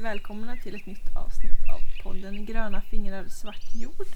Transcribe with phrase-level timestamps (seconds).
[0.00, 4.06] välkomna till ett nytt avsnitt av podden Gröna fingrar svart jord.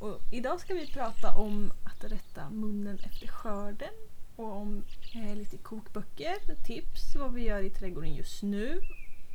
[0.00, 3.92] Och idag ska vi prata om att rätta munnen efter skörden
[4.36, 6.36] och om eh, lite kokböcker,
[6.66, 8.80] tips, vad vi gör i trädgården just nu.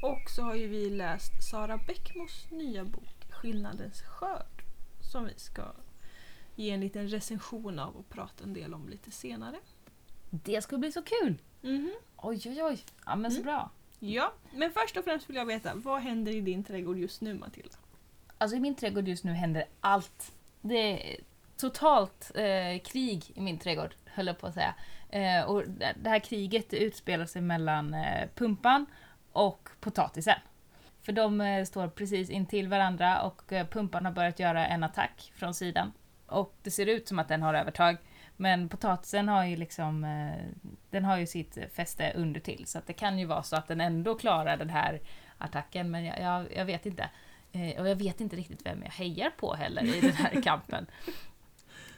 [0.01, 4.63] Och så har ju vi läst Sara Bäckmos nya bok Skillnadens skörd
[5.01, 5.63] som vi ska
[6.55, 9.59] ge en liten recension av och prata en del om lite senare.
[10.29, 11.41] Det ska bli så kul!
[11.61, 11.93] Mhm.
[12.17, 12.79] Oj, oj, oj.
[13.05, 13.45] Ja, men så Mm.
[13.45, 13.71] bra.
[13.99, 17.33] Ja, men först och främst vill jag veta, vad händer i din trädgård just nu
[17.33, 17.75] Matilda?
[18.37, 20.33] Alltså i min trädgård just nu händer allt.
[20.61, 21.19] Det är
[21.57, 24.75] totalt eh, krig i min trädgård, höll jag på att säga.
[25.09, 25.63] Eh, och
[25.95, 28.85] det här kriget det utspelar sig mellan eh, pumpan
[29.31, 30.39] och potatisen.
[31.01, 35.31] För de eh, står precis intill varandra och eh, pumpan har börjat göra en attack
[35.35, 35.93] från sidan.
[36.25, 37.97] Och det ser ut som att den har övertag.
[38.37, 40.45] Men potatisen har ju liksom, eh,
[40.89, 43.67] den har ju sitt fäste under till så att det kan ju vara så att
[43.67, 45.01] den ändå klarar den här
[45.37, 47.09] attacken men jag, jag, jag vet inte.
[47.51, 50.87] Eh, och jag vet inte riktigt vem jag hejar på heller i den här kampen.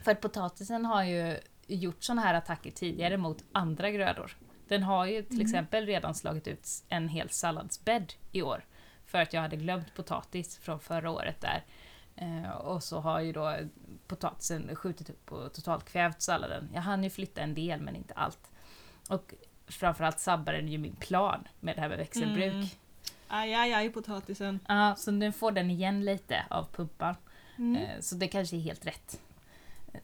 [0.04, 4.36] För att potatisen har ju gjort såna här attacker tidigare mot andra grödor.
[4.68, 5.46] Den har ju till Mhm.
[5.46, 8.64] exempel redan slagit ut en hel salladsbädd i år.
[9.06, 11.64] För att jag hade glömt potatis från förra året där.
[12.20, 13.56] Eh, och så har ju då
[14.06, 16.68] potatisen skjutit upp och totalt kvävt salladen.
[16.74, 18.50] Jag hann ju flytta en del men inte allt.
[19.08, 19.34] Och
[19.66, 22.52] framförallt sabbar den ju min plan med det här med växelbruk.
[22.54, 22.66] Mm.
[23.28, 24.60] Aj, aj, aj, potatisen.
[24.68, 27.14] Ja, så nu får den igen lite av pumpan.
[27.58, 27.76] Mm.
[27.82, 29.20] Eh, Så det kanske är helt rätt.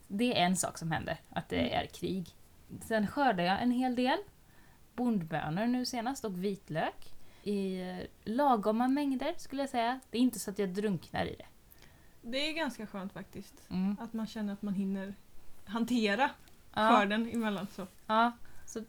[0.09, 2.29] Det är en sak som händer, att det är krig.
[2.81, 4.19] Sen skördar jag en hel del.
[4.95, 7.13] Bondbönor nu senast och vitlök.
[7.43, 10.01] I eh, lagoma mängder skulle jag säga.
[10.11, 11.45] Det är inte så att jag drunknar i det.
[12.29, 13.55] Det är ganska skönt faktiskt.
[13.71, 13.97] Mm.
[14.01, 15.15] Att man känner att man hinner
[15.65, 16.31] hantera
[16.75, 17.67] Ja, skörden emellan.
[17.73, 17.87] Så.
[18.07, 18.33] ja,
[18.67, 18.85] så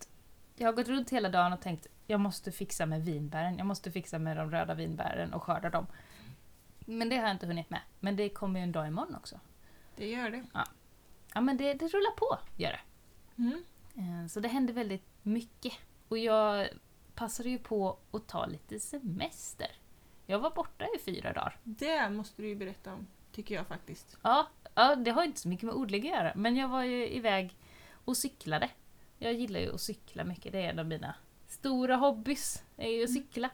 [0.56, 3.58] jag har gått runt hela dagen och tänkt jag måste fixa med vinbären.
[3.58, 5.88] Jag måste fixa med de röda vinbären och skörda dem.
[6.80, 7.82] Men det har jag inte hunnit med.
[8.00, 9.40] Men det kommer ju en dag imorgon också.
[9.96, 10.44] Det gör det.
[11.34, 12.80] Ja men det, det rullar på, gör det.
[13.44, 13.64] Mm.
[13.96, 15.74] Eh, Så det hände väldigt mycket.
[16.08, 16.68] Och jag
[17.16, 19.68] passade ju på att ta lite semester.
[20.26, 21.58] Jag var borta i fyra dagar.
[21.64, 24.18] Det måste du ju berätta om, tycker jag faktiskt.
[24.22, 27.08] Ja, ja det har inte så mycket med odling att göra, men jag var ju
[27.10, 27.56] iväg
[28.06, 28.70] och cyklade.
[29.18, 31.16] Jag gillar ju att cykla mycket, det är en av mina
[31.48, 33.50] stora hobbys, är ju att cykla.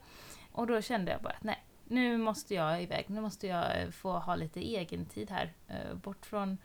[0.51, 4.11] Och då kände jag bara att nej, nu måste jag iväg, nu måste jag få
[4.11, 5.53] ha lite egen tid här.
[5.67, 6.57] eh, Bort från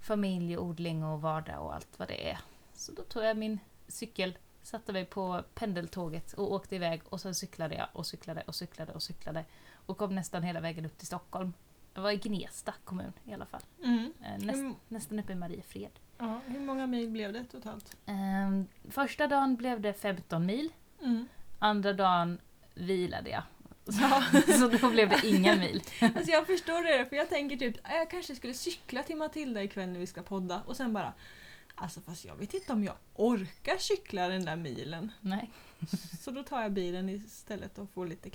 [0.00, 2.38] familj, odling och vardag och allt vad det är.
[2.72, 3.58] Så då tog jag min
[3.88, 8.54] cykel, satte mig på pendeltåget och åkte iväg och sen cyklade jag och cyklade och
[8.54, 9.44] cyklade och cyklade
[9.86, 11.52] och kom nästan hela vägen upp till Stockholm.
[11.96, 13.60] Jag var i Gnesta kommun i alla fall.
[13.84, 14.12] Mm.
[14.24, 15.90] Eh, Näst, Hur, nästan uppe i Mariefred.
[16.18, 17.96] ja, hur många mil blev det totalt?
[18.06, 20.68] Eh, första dagen blev det 15 mil.
[21.02, 21.28] Mm.
[21.58, 22.38] Andra dagen
[22.74, 23.42] vilade jag.
[23.84, 24.22] Ja.
[24.58, 25.82] Så då blev det inga mil.
[26.00, 29.62] Alltså jag förstår det, för jag tänker typ "Ah, jag kanske skulle cykla till Matilda
[29.62, 31.12] ikväll när vi ska podda och sen bara
[31.78, 35.12] Alltså fast jag vet inte om jag orkar cykla den där milen.
[35.20, 35.50] Nej.
[36.20, 38.30] Så då tar jag bilen istället och får lite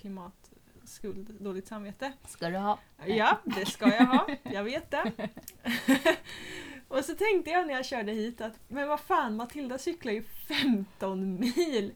[1.00, 2.12] klimatskuld, dåligt samvete.
[2.28, 2.78] Ska du ha?
[3.06, 4.28] Ja, det ska jag ha.
[4.44, 5.12] Jag vet det.
[6.88, 10.24] och så tänkte jag när jag körde hit att men vad fan, Matilda cyklar ju
[10.24, 11.94] 15 mil.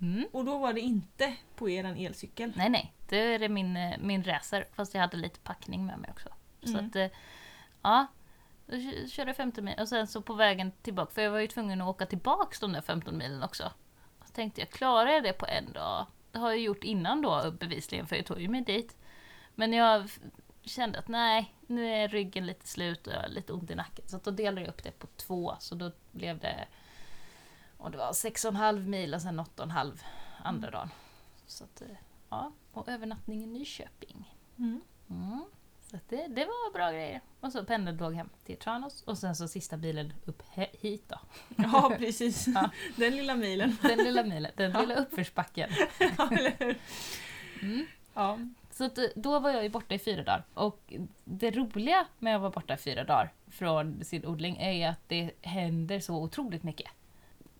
[0.00, 0.26] Mm.
[0.32, 2.52] Och då var det inte på eran elcykel.
[2.56, 2.92] Nej, nej.
[3.08, 4.64] Det är min, eh, min racer.
[4.72, 6.28] Fast jag hade lite packning med mig också.
[6.62, 6.86] Så Mm.
[6.86, 7.08] att, eh,
[7.82, 8.06] ja.
[8.66, 9.74] Då kö- körde jag 15 mil.
[9.80, 12.72] Och sen så på vägen tillbaka, för jag var ju tvungen att åka tillbaks de
[12.72, 13.72] där 15 milen också.
[14.24, 16.06] Så tänkte jag, klarar jag det på en dag?
[16.36, 18.96] Har jag gjort innan då bevisligen, för jag tog ju mig dit.
[19.54, 20.10] Men jag
[20.62, 24.08] kände att nej, nu är ryggen lite slut och jag har lite ont i nacken.
[24.08, 26.66] Så då delade jag upp det på två, så då blev det
[27.78, 29.98] och det var 6,5 mil och sen 8,5
[30.42, 30.90] andra dagen.
[31.46, 31.96] Så att, eh,
[32.28, 34.36] ja, och övernattning i Nyköping.
[34.58, 34.80] Mm.
[35.10, 35.44] Mm.
[35.90, 37.20] Så det, det var bra grejer.
[37.40, 40.42] Och så pendeltåg hem till Tranås och sen så sista bilen upp
[40.80, 41.18] hit då.
[41.56, 42.46] Ja, precis.
[42.46, 42.70] Ja.
[42.96, 43.76] Den lilla milen.
[43.82, 44.80] Den lilla milen, den Ja.
[44.80, 45.70] lilla uppförsbacken.
[46.18, 46.30] Ja?
[47.62, 47.86] Mm.
[48.14, 48.38] Ja.
[48.70, 50.44] Så eh, då var jag ju borta i fyra dagar.
[50.54, 50.92] Och
[51.24, 55.30] det roliga med att vara borta i fyra dagar från sin odling är att det
[55.42, 56.90] händer så otroligt mycket.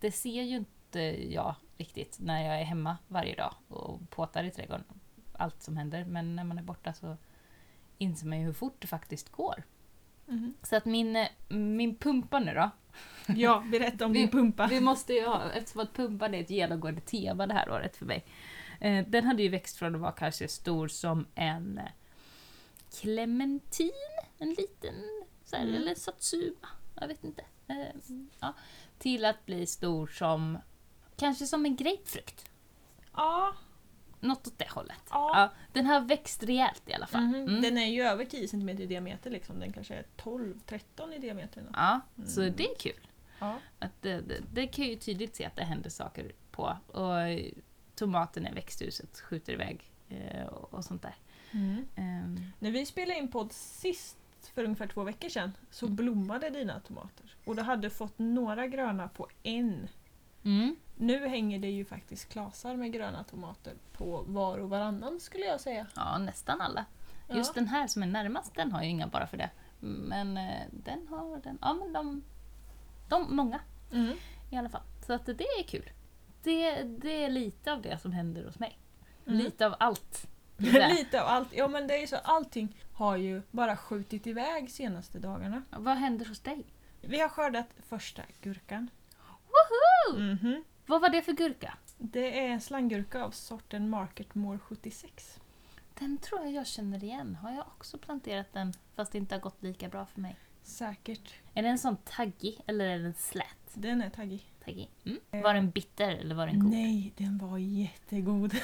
[0.00, 1.00] Det ser ju inte
[1.32, 4.84] jag riktigt när jag är hemma varje dag och påtar i trädgården.
[5.32, 6.04] Allt som händer.
[6.04, 7.16] Men när man är borta så
[7.98, 9.62] inser man ju hur fort det faktiskt går.
[10.26, 10.54] Mhm.
[10.62, 12.70] Så att min, eh, min pumpa nu då.
[13.26, 14.66] ja, berätta om din pumpa.
[14.66, 18.06] Vi måste ju ha, eftersom att pumpan är ett genomgående tema det här året för
[18.06, 18.24] mig.
[18.80, 21.84] Eh, den hade ju växt från att vara kanske stor som en eh,
[23.00, 23.90] clementin,
[24.38, 24.94] en liten,
[25.44, 25.74] så här, Mm.
[25.74, 26.68] eller satsuma,
[27.00, 27.44] jag vet inte.
[27.68, 27.76] Eh,
[28.40, 28.54] ja,
[28.98, 30.58] till att bli stor som,
[31.16, 32.50] kanske som en grapefrukt.
[33.12, 33.54] Ja,
[34.20, 35.02] något åt det hållet.
[35.10, 35.50] Ja.
[35.72, 37.22] den har växt rejält i alla fall.
[37.22, 37.34] Mhm.
[37.34, 37.62] Mm.
[37.62, 39.60] Den är ju över 10 cm i diameter liksom.
[39.60, 41.64] Den kanske är 12-13 i diameter.
[41.72, 42.54] Ja, så Mm.
[42.56, 43.08] det är kul.
[43.38, 43.58] Ja.
[43.78, 46.76] Att det, det, det kan ju tydligt se att det händer saker på.
[46.86, 47.12] Och
[47.94, 51.14] tomaten i växthuset skjuter iväg eh, och, och sånt där.
[51.96, 54.16] Ehm, När vi spelade in podd sist
[54.54, 55.96] för ungefär två veckor sedan så Mm.
[55.96, 57.34] blommade dina tomater.
[57.44, 59.88] Och du hade fått några gröna på en.
[60.46, 60.76] Mm.
[60.96, 65.60] Nu hänger det ju faktiskt klasar med gröna tomater på var och varannan skulle jag
[65.60, 65.86] säga.
[65.96, 66.84] Ja, nästan alla.
[67.28, 67.36] Ja.
[67.36, 69.50] Just den här som är närmast, den har ju inga bara för det.
[69.80, 71.58] Men eh, den har den.
[71.60, 72.22] Ja, men de,
[73.08, 73.60] de många
[73.92, 74.16] Mm.
[74.50, 74.82] i alla fall.
[75.06, 75.90] Så att det är kul.
[76.42, 78.78] Det, det är lite av det som händer hos mig.
[79.26, 79.38] Mm.
[79.38, 80.26] Lite av allt.
[80.88, 81.48] Lite av allt.
[81.52, 85.62] Ja men det är ju så, allting har ju bara skjutit iväg senaste dagarna.
[85.70, 86.64] Vad händer hos dig?
[87.00, 88.90] Vi har skördat första gurkan.
[90.10, 90.18] Woho!
[90.18, 90.64] Mhm.
[90.86, 91.74] Vad var det för gurka?
[91.98, 95.40] Det är en slanggurka av sorten Market More 76.
[95.98, 97.34] Den tror jag jag känner igen.
[97.42, 100.36] Har jag också planterat den fast det inte har gått lika bra för mig?
[100.62, 101.34] Säkert.
[101.54, 103.46] Är den sån taggig eller är den slät?
[103.74, 104.44] Den är taggig.
[104.64, 104.90] Taggig.
[105.04, 105.42] Mm.
[105.42, 106.70] Var den bitter eller var den god?
[106.70, 108.54] Nej, den var jättegod.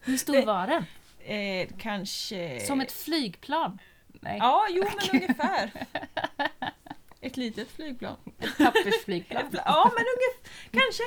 [0.00, 0.84] Hur stor Det- var den?
[1.18, 2.60] Eh, kanske...
[2.66, 3.78] Som ett flygplan?
[4.06, 5.70] Nej, Ja, jo men ungefär.
[7.26, 8.16] Ett litet flygplan.
[8.38, 9.42] ett pappersflygplan.
[9.52, 10.50] Ja, men ungefär.
[10.70, 11.02] Kanske.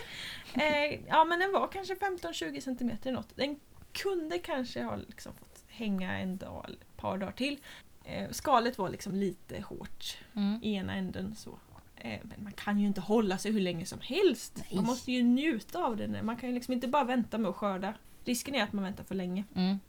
[0.67, 3.35] Eh, ja, men den var kanske 15-20 centimeter något.
[3.35, 3.59] Den
[3.93, 7.59] kunde kanske ha liksom fått hänga en dag ett par dagar till.
[8.03, 10.59] Eh, skalet var liksom lite hårt Mm.
[10.63, 11.59] i ena änden så.
[11.95, 14.53] Eh, men man kan ju inte hålla sig hur länge som helst.
[14.57, 14.75] Nej.
[14.75, 16.23] Man måste ju njuta av det.
[16.23, 17.93] Man kan ju liksom inte bara vänta med att skörda.
[18.25, 19.43] Risken är att man väntar för länge.
[19.55, 19.79] Mm.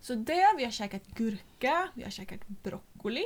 [0.00, 3.24] Så det, vi har käkat gurka, vi har käkat broccoli.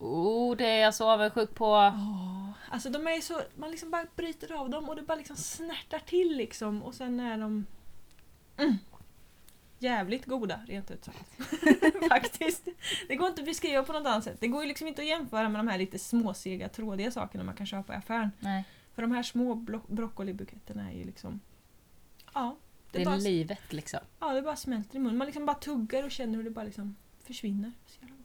[0.00, 1.66] Oh, det är jag så avundsjuk på.
[1.74, 5.36] Oh, alltså de är så, man liksom bara bryter av dem och det bara liksom
[5.36, 7.66] snärtar till liksom och sen är de
[8.56, 8.76] mm,
[9.78, 11.36] jävligt goda rent ut sagt.
[12.08, 12.68] Faktiskt.
[13.08, 14.36] Det går inte att beskriva på något annat sätt.
[14.40, 17.54] Det går ju liksom inte att jämföra med de här lite småsega trådiga sakerna man
[17.54, 18.30] kan köpa i affären.
[18.40, 18.64] Nej,
[18.94, 21.40] För de här små bro- broccolibuketterna är ju liksom
[22.34, 22.56] Ja.
[22.92, 24.00] det Det, är bara, livet liksom.
[24.20, 25.18] ja, det bara smälter i munnen.
[25.18, 27.72] Man liksom bara tuggar och känner hur det bara liksom försvinner.
[27.86, 28.16] Så jävla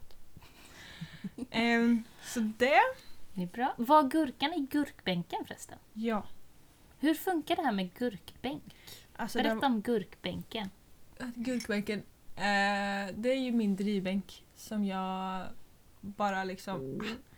[1.52, 2.80] Ehm, så det,
[3.34, 3.74] Det är bra.
[3.78, 5.78] Var gurkan i gurkbänken förresten?
[5.94, 6.24] ja.
[7.00, 8.64] Hur funkar det här med gurkbänk?
[9.16, 10.70] Alltså Berätta den, om gurkbänken.
[11.36, 12.00] Gurkbänken,
[12.36, 15.46] eh, det är ju min drivbänk som jag
[16.02, 16.82] bara liksom...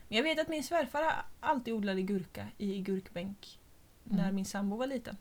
[0.07, 3.59] Men jag vet att min svärfar alltid odlade gurka i gurkbänk
[4.03, 4.35] när Mm.
[4.35, 5.17] min sambo var liten.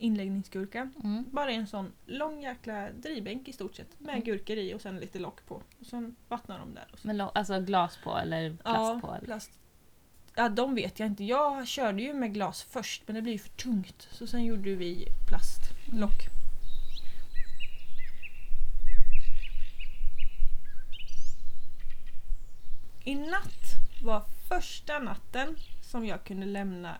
[0.00, 0.90] Inläggningsgurka.
[1.04, 1.24] Mm.
[1.30, 4.24] Bara en sån lång jäkla drivbänk i stort sett med Mm.
[4.24, 5.54] gurkor i och sen lite lock på.
[5.80, 6.86] Och sen vattnar de där.
[6.92, 7.06] Och så.
[7.06, 9.14] Med lo- alltså glas på eller plast ja, på?
[9.14, 9.24] Eller?
[9.26, 9.50] plast.
[10.34, 11.24] Ja, de vet jag inte.
[11.24, 14.08] Jag körde ju med glas först men det blir ju för tungt.
[14.10, 16.26] Så sen gjorde vi plastlock.
[23.04, 23.64] I natt
[24.04, 26.96] var första natten som jag kunde lämna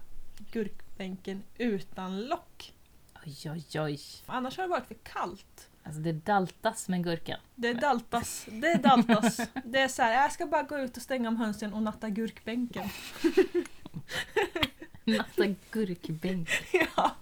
[0.53, 2.73] gurkbänken utan lock.
[3.26, 4.00] Oj, oj, oj.
[4.26, 5.70] Annars har det varit för kallt.
[5.82, 7.40] Alltså det daltas med gurkan.
[7.55, 8.46] Det daltas.
[8.50, 9.40] Det daltas.
[9.64, 12.08] Det är så här, jag ska bara gå ut och stänga om hönsen och natta
[12.08, 12.88] gurkbänken.
[15.05, 16.48] Natta gurkbänk.
[16.96, 17.17] ja.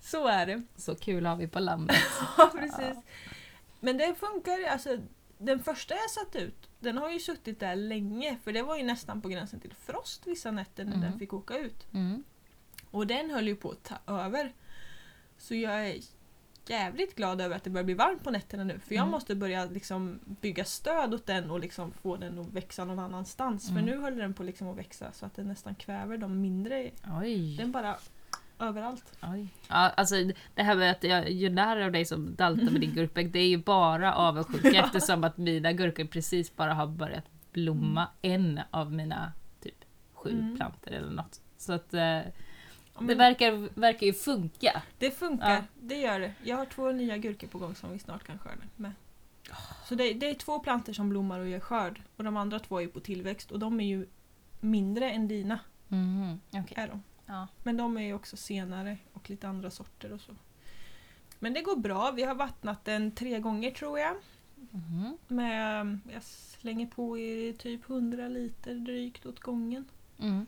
[0.00, 0.62] Så är det.
[0.76, 1.96] Så kul har vi på landet.
[2.38, 3.04] Ja, precis.
[3.80, 4.98] Men det funkar alltså.
[5.38, 8.82] Den första jag satt ut, den har ju suttit där länge för det var ju
[8.82, 11.10] nästan på gränsen till frost vissa nätter när Mm.
[11.10, 11.86] den fick åka ut.
[11.94, 12.24] Mm.
[12.90, 14.52] Och den höll ju på att ta över.
[15.38, 15.96] Så jag är
[16.66, 19.10] jävligt glad över att det börjar bli varmt på nätterna nu för jag Mm.
[19.10, 23.70] måste börja liksom bygga stöd åt den och liksom få den att växa någon annanstans.
[23.70, 23.84] Mm.
[23.86, 26.90] För nu håller den på liksom att växa så att den nästan kväver de mindre.
[27.20, 27.56] Oj.
[27.56, 27.96] Den bara
[28.58, 29.18] överallt.
[29.22, 29.48] Oj.
[29.68, 30.14] Ja, alltså
[30.54, 33.38] det här med att jag gör narr av dig som daltar med din gurkbänk, det
[33.38, 38.92] är ju bara avundsjuka eftersom att mina gurkor precis bara har börjat blomma en av
[38.92, 40.56] mina typ sju Mm.
[40.56, 41.40] plantor eller något.
[41.58, 42.22] Så att eh, Ja,
[43.06, 44.82] det verkar, verkar ju funka.
[44.98, 45.62] det funkar, Ja.
[45.80, 46.34] det gör det.
[46.44, 48.92] Jag har två nya gurkor på gång som vi snart kan skörda med.
[49.88, 52.80] Så det, det är två plantor som blommar och gör skörd och de andra två
[52.82, 54.06] är på tillväxt och de är ju
[54.60, 55.60] mindre än dina.
[55.88, 56.74] Mhm, okej.
[56.76, 57.02] Är de.
[57.26, 57.48] Ja.
[57.62, 60.32] Men de är ju också senare och lite andra sorter och så.
[61.38, 62.10] Men det går bra.
[62.10, 64.16] Vi har vattnat den tre gånger tror jag.
[64.70, 65.18] Mhm.
[65.28, 69.84] Med, jag slänger på i typ 100 liter drygt åt gången.
[70.18, 70.46] Mm.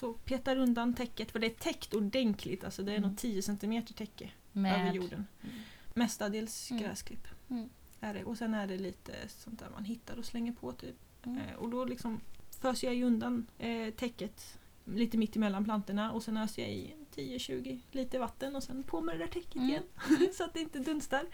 [0.00, 2.64] Så petar undan täcket för det är täckt ordentligt.
[2.64, 3.08] Alltså det är Mm.
[3.10, 4.94] nog 10 cm täcke över Med...
[4.94, 5.26] jorden.
[5.42, 5.54] Mm.
[5.94, 6.82] Mestadels Mm.
[6.82, 7.26] gräsklipp.
[7.50, 7.68] Mm.
[8.00, 8.24] Är det.
[8.24, 10.96] Och sen är det lite sånt där man hittar och slänger på typ.
[11.26, 11.38] Mm.
[11.38, 12.20] Eh, och då liksom
[12.60, 17.80] föser jag undan eh, täcket lite mitt emellan plantorna och sen öser jag i 10-20
[17.92, 19.68] liter vatten och sen på med det där täcket Mm.
[19.68, 19.82] igen
[20.34, 21.26] så att det inte dunstar.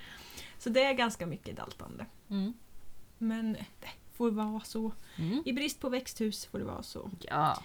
[0.59, 2.07] Så det är ganska mycket daltande.
[3.19, 4.93] Men det får vara så.
[5.45, 7.11] I brist på växthus får det vara så.
[7.21, 7.63] Ja.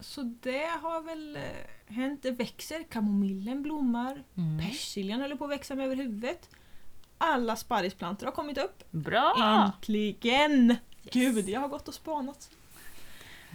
[0.00, 1.42] Så det har väl eh,
[1.94, 2.22] hänt.
[2.22, 4.58] Det växer, kamomillen blommar, Mm.
[4.58, 6.50] persiljan håller på att växa mig över huvudet.
[7.18, 8.84] Alla sparrisplantor har kommit upp.
[8.90, 9.34] Bra!
[9.66, 10.76] Äntligen!
[11.10, 12.50] Gud, jag har gått och spanat.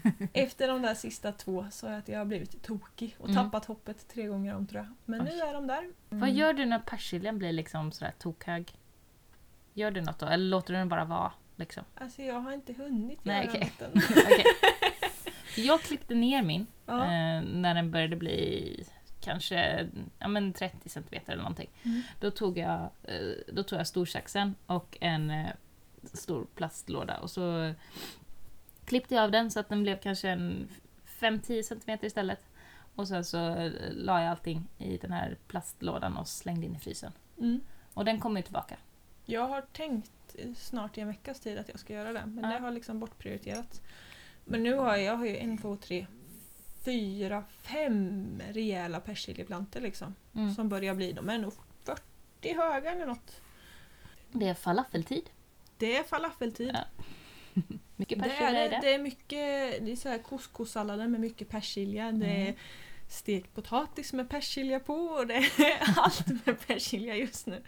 [0.33, 3.43] Efter de där sista två så att jag har blivit tokig och Mm.
[3.43, 4.93] tappat hoppet tre gånger om tror jag.
[5.05, 5.39] Men nu Oj.
[5.39, 5.89] är de där.
[6.09, 8.73] Vad gör du när persiljan blir liksom sådär tokhög?
[9.73, 10.25] Gör du något då?
[10.25, 11.31] Eller låter du den bara vara?
[11.55, 11.83] Liksom?
[11.95, 13.71] Alltså jag har inte hunnit Nej, göra okej.
[13.79, 14.01] något än.
[14.25, 14.43] Okej.
[15.55, 17.03] Jag klippte ner min Ja.
[17.03, 18.83] eh, när den började bli
[19.21, 21.69] kanske ja, men 30 centimeter eller någonting.
[21.83, 22.01] Mm.
[22.19, 25.49] Då tog jag, eh, då tog jag storsaxen och en eh,
[26.13, 27.73] stor plastlåda och så
[28.85, 30.67] klippte jag av den så att den blev kanske en
[31.19, 32.39] 5-10 centimeter istället.
[32.95, 36.79] Och sen så eh, la jag allting i den här plastlådan och slängde in i
[36.79, 37.11] frysen.
[37.37, 37.61] Mm.
[37.93, 38.75] Och den kommer ju tillbaka.
[39.25, 42.23] Jag har tänkt snart i en veckas tid att jag ska göra det.
[42.25, 42.49] Men Ja.
[42.57, 43.81] det har liksom bortprioriterats.
[44.45, 46.05] Men nu har jag, jag har ju en, två, tre,
[46.85, 50.15] fyra, fem rejäla persiljeplantor liksom.
[50.35, 50.53] Mm.
[50.55, 53.41] Som börjar bli, de är nog 40 höga eller något.
[54.31, 55.29] Det är falafeltid.
[55.77, 56.71] Det är falafeltid.
[56.73, 57.03] Ja.
[57.95, 58.81] Mycket Det persilja är, i det, det.
[58.81, 62.11] det är mycket det är så här couscous-sallader med mycket persilja.
[62.11, 62.55] Det är Mm.
[63.09, 65.43] stekt potatis med persilja på och det är
[65.97, 67.63] allt med persilja just nu.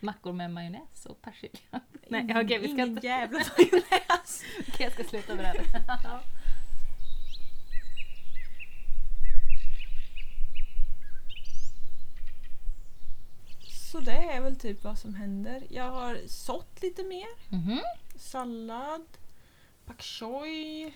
[0.00, 1.80] Mackor med majonnäs och persilja.
[2.08, 4.42] Nej, okej, vi ska Ingen inte- jävla majonnäs.
[4.68, 6.20] Okej, jag ska sluta med det här.
[13.90, 15.62] Så det är väl typ vad som händer.
[15.70, 17.26] Jag har sått lite mer.
[17.48, 17.80] Mhm.
[18.16, 19.06] Sallad,
[19.86, 20.94] pak choi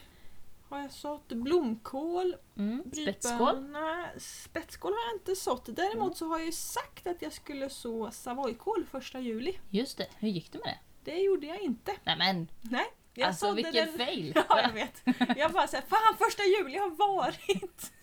[0.70, 1.28] har jag sått.
[1.28, 2.90] Blomkål, Mm.
[2.92, 3.76] Spetskål.
[4.18, 5.76] Spetskål har jag inte sått.
[5.76, 9.58] Däremot så har jag ju sagt att jag skulle så savoykål första juli.
[9.70, 11.10] Just det, hur gick det med det?
[11.12, 11.92] Det gjorde jag inte.
[12.04, 12.86] Nej men, Nej.
[13.14, 14.32] Jag alltså vilken den- fail!
[14.48, 15.02] Ja, jag vet.
[15.36, 17.92] Jag bara såhär, fan första juli har varit!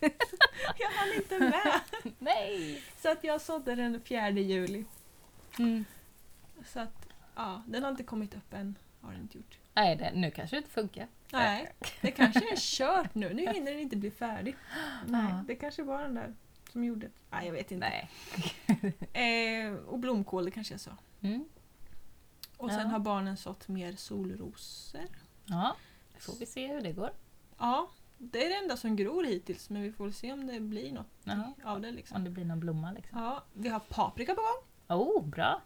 [0.78, 1.80] Jag hann inte med.
[2.18, 2.82] Nej!
[3.02, 4.84] Så att jag sådde den fjärde juli.
[5.58, 5.84] Mm.
[6.66, 8.78] Så att, ja, den har inte kommit upp än.
[9.00, 9.57] Har den inte gjort.
[9.78, 11.06] Nej, det, nu kanske det inte funkar.
[11.32, 13.34] Nej, det kanske är kört nu.
[13.34, 14.56] Nu hinner den inte bli färdig.
[15.06, 16.34] Nej, det kanske var den där
[16.72, 17.12] som gjorde det.
[17.30, 18.08] Nej, jag vet inte.
[19.18, 20.90] Eh, och blomkål, det kanske jag sa.
[21.20, 21.44] Mm.
[22.56, 22.86] Och sen Ja.
[22.86, 25.04] har barnen sått mer solrosor.
[25.44, 25.76] Ja,
[26.14, 27.10] då får vi se hur det går.
[27.58, 29.70] Ja, det är det enda som gror hittills.
[29.70, 31.52] Men vi får se om det blir något Ja.
[31.64, 31.90] av det.
[31.90, 32.16] Liksom.
[32.16, 33.18] Om det blir någon blomma liksom.
[33.22, 34.98] Ja, vi har paprika på gång.
[35.00, 35.62] Oh, bra!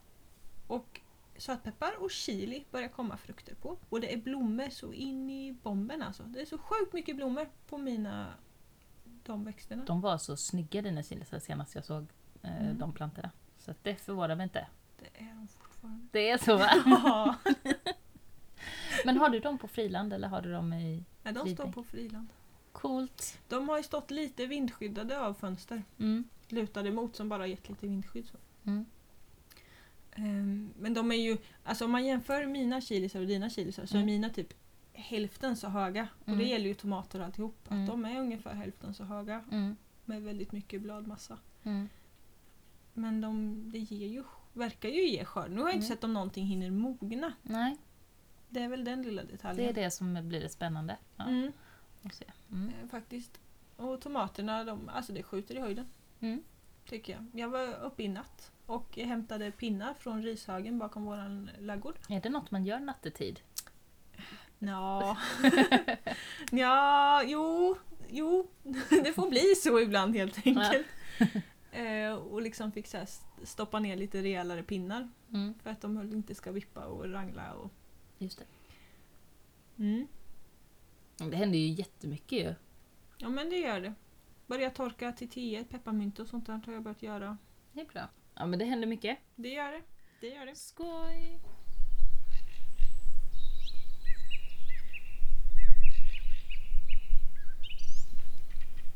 [0.66, 1.00] Och
[1.42, 3.78] sötpeppar och chili börjar komma frukter på.
[3.88, 6.22] Och det är blommor så in i bomben alltså.
[6.22, 8.34] Det är så sjukt mycket blommor på mina
[9.24, 9.84] de växterna.
[9.84, 12.06] De var så snygga dina chilisar senast jag såg
[12.42, 12.78] eh, Mm.
[12.78, 13.30] de plantorna.
[13.58, 14.66] Så det förvånar mig inte.
[14.98, 16.06] Det är de fortfarande.
[16.10, 16.70] Det är så va?
[16.86, 17.34] Ja,
[19.04, 21.04] Men har du dem på friland eller har du dem i...
[21.22, 21.74] Nej, de står Fridäck.
[21.74, 22.28] på friland.
[22.72, 23.38] Coolt!
[23.48, 25.82] De har ju stått lite vindskyddade av fönster.
[25.98, 26.24] Mm.
[26.48, 28.26] Lutade emot som bara gett lite vindskydd.
[28.26, 28.36] Så.
[28.70, 28.86] Mm.
[30.16, 33.94] Ehm, men de är ju, alltså om man jämför mina chilisar och dina chilisar så
[33.96, 34.06] är Mm.
[34.14, 34.54] mina typ
[34.92, 36.08] hälften så höga.
[36.18, 36.46] Och det Mm.
[36.48, 37.70] gäller ju tomater och alltihop.
[37.70, 37.82] Mm.
[37.82, 39.76] Att de är ungefär hälften så höga Mm.
[40.04, 41.38] med väldigt mycket bladmassa.
[41.62, 41.88] Mm.
[42.94, 45.50] Men de, det ger ju, verkar ju ge skörd.
[45.50, 45.96] Nu har jag inte Mm.
[45.96, 47.32] sett om någonting hinner mogna.
[47.42, 47.76] Nej,
[48.48, 49.68] Det är väl den lilla det detaljen.
[49.68, 50.96] är det som blir det spännande.
[51.16, 51.52] Ja, Mm.
[52.52, 52.68] Mm.
[52.82, 53.40] eh, faktiskt.
[53.76, 55.86] Och tomaterna, de, alltså det skjuter i höjden.
[56.20, 56.42] Mm.
[56.88, 57.40] Tycker jag.
[57.40, 61.98] Jag var uppe i natt och hämtade pinnar från rishögen bakom våran ladugård.
[62.08, 63.40] Är det något man gör nattetid?
[64.58, 65.16] Ja,
[66.50, 67.76] ja, jo,
[68.08, 68.50] jo,
[68.88, 70.86] det får bli så ibland helt enkelt.
[71.74, 75.54] Eh, och liksom fick så här st- stoppa ner lite rejälare pinnar Mm.
[75.62, 77.52] för att de inte ska vippa och rangla.
[77.54, 77.70] Och,
[78.18, 78.44] Just det.
[79.84, 80.06] mm.
[81.16, 82.54] Det händer ju jättemycket ju.
[83.18, 83.94] Ja men det gör det.
[84.46, 87.38] Börja torka till te, pepparmynt och sånt där har jag börjat göra.
[87.72, 88.08] Det är bra.
[88.34, 89.18] Ja men det händer mycket.
[89.36, 89.82] Det gör det.
[90.20, 90.54] Det gör det.
[90.54, 91.40] Skoj!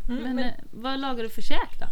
[0.09, 1.87] Mm, Men, men eh, vad lagar du för käk då?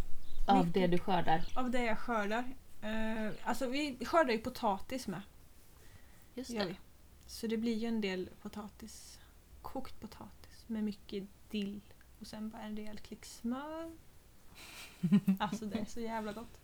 [0.52, 1.44] Av det du skördar?
[1.54, 2.44] av det jag skördar.
[2.82, 5.22] Eh, alltså vi skördar ju potatis med.
[6.34, 6.64] Just det.
[6.66, 6.76] vi.
[7.26, 9.20] Så det blir ju en del potatis.
[9.62, 11.80] Kokt potatis med mycket dill.
[12.20, 13.90] Och sen bara en rejäl klick smör.
[15.38, 16.60] Alltså det är så jävla gott.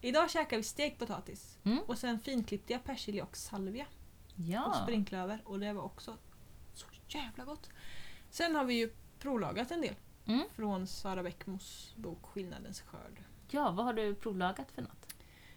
[0.00, 1.58] Idag käkar vi stekt potatis.
[1.64, 1.78] Mm.
[1.86, 3.86] Och sen finklippte jag persilja och salvia.
[4.34, 4.80] Och Ja.
[4.82, 5.42] springklöver.
[5.44, 6.16] Och det var också
[6.74, 7.70] så jävla gott.
[8.30, 9.94] Sen har vi ju provlagat en del.
[10.26, 10.42] Mm.
[10.56, 13.22] Från Sara Bäckmos bok Skillnadens skörd.
[13.50, 15.14] Ja, vad har du provlagat för något?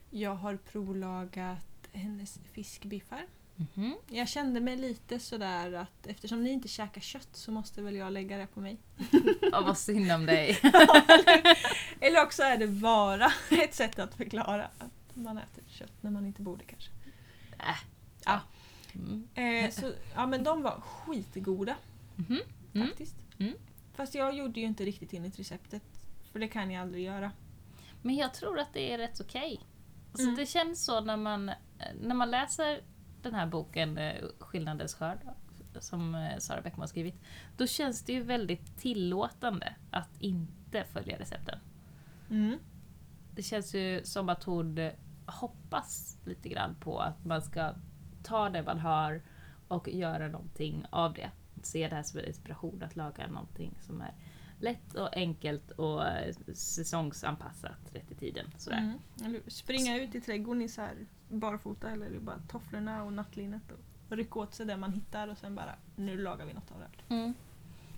[0.10, 3.26] Jag har provlagat hennes fiskbiffar.
[3.56, 3.96] Mhm.
[4.10, 8.14] Jag kände mig lite sådär att eftersom ni inte käkar kött så måste väl jag
[8.14, 8.78] lägga det på mig.
[9.52, 10.60] Ja, vad synd om dig.
[12.02, 13.32] Eller också är det bara
[13.64, 16.92] ett sätt att förklara att man äter kött när man inte borde kanske.
[17.60, 17.76] Äh.
[18.26, 18.40] Ja.
[18.96, 19.28] Mm.
[19.36, 21.76] Eh, så, ja men de var skitgoda
[22.16, 22.40] Mhm.
[22.74, 22.88] Mm.
[22.88, 23.16] faktiskt.
[23.40, 23.54] Mm.
[23.94, 25.84] Fast jag gjorde ju inte riktigt enligt receptet.
[26.32, 27.32] För det kan jag aldrig göra.
[28.02, 29.60] Men jag tror att det är rätt okej.
[30.12, 30.36] Alltså, Mm.
[30.36, 31.52] Det känns så när man,
[32.02, 32.82] när man läser
[33.22, 35.18] den här boken eh, Skillnadens skörd
[35.80, 37.16] som eh, Sara Bäckman har skrivit.
[37.58, 41.60] Då känns det ju väldigt tillåtande att inte följa recepten.
[42.32, 42.60] Mm.
[43.36, 44.90] Det känns ju som att hon
[45.26, 47.74] hoppas lite grann på att man ska
[48.24, 49.22] ta det man har
[49.68, 51.32] och göra någonting av det.
[51.64, 54.14] Se det här som en inspiration att laga någonting som är
[54.60, 56.02] lätt och enkelt och
[56.54, 58.46] säsongsanpassat rätt i tiden.
[58.58, 58.98] Sådär.
[59.20, 59.42] Mm.
[59.48, 60.96] Springa ut i trädgården i så här
[61.30, 65.56] barfota eller bara tofflorna och nattlinnet och rycka åt sig det man hittar och sen
[65.56, 67.18] bara nu lagar vi något av det här.
[67.18, 67.34] Mm.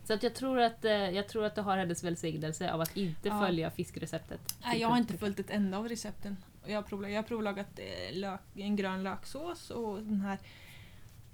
[0.03, 2.97] Så att jag, tror att, eh, jag tror att du har hennes välsignelse av att
[2.97, 3.39] inte Ja.
[3.39, 4.55] följa fiskreceptet.
[4.63, 6.37] Nej, jag har inte följt ett enda av recepten.
[6.65, 10.37] Jag har provlagat, jag har provlagat eh, lök, en grön löksås och den här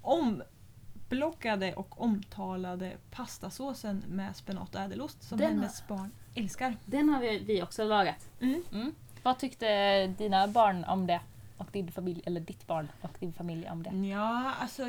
[0.01, 6.75] omblockade och omtalade pastasåsen med spenat och ädelost som Den har- hennes barn älskar.
[6.85, 8.29] Den har vi, vi också lagat.
[8.41, 8.63] Mm.
[8.71, 8.95] Mm.
[9.23, 11.21] Vad tyckte dina barn om det?
[11.57, 14.07] Och din familj, eller ditt barn och din familj om det?
[14.07, 14.83] Ja, alltså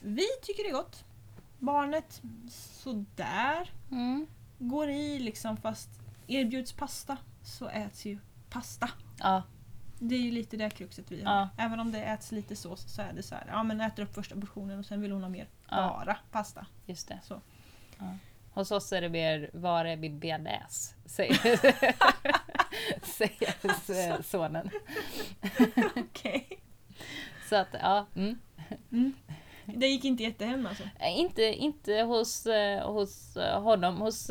[0.00, 1.04] vi tycker det är gott.
[1.62, 3.70] Barnet sådär.
[3.90, 4.26] Mm.
[4.58, 5.90] Går i liksom fast
[6.26, 8.18] erbjuds pasta så äts ju
[8.50, 8.88] pasta.
[9.18, 9.42] Ja,
[9.98, 11.32] Det är ju lite det kruxet vi har.
[11.32, 11.48] Ja.
[11.58, 13.44] Även om det äts lite sås så är det så här.
[13.48, 15.48] Ja men äter upp första portionen och sen vill hon ha mer.
[15.70, 15.76] Ja.
[15.76, 16.66] Bara pasta.
[16.86, 17.20] just det.
[17.22, 17.40] Så.
[17.98, 18.16] Ja.
[18.50, 20.94] Hos oss är det mer, var är min bearnaise?
[21.06, 21.36] Säger,
[23.86, 24.70] säger sonen.
[25.96, 26.48] Okej.
[27.48, 28.06] Så att, ja.
[28.14, 28.38] Mm.
[28.92, 29.12] Mm.
[29.66, 30.82] Det gick inte jättehem alltså.
[30.98, 34.30] Eh, Inte, inte hos, eh, hos eh, honom, hos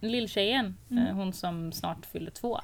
[0.00, 1.16] lilltjejen, Mm.
[1.16, 2.60] hon som snart fyller två.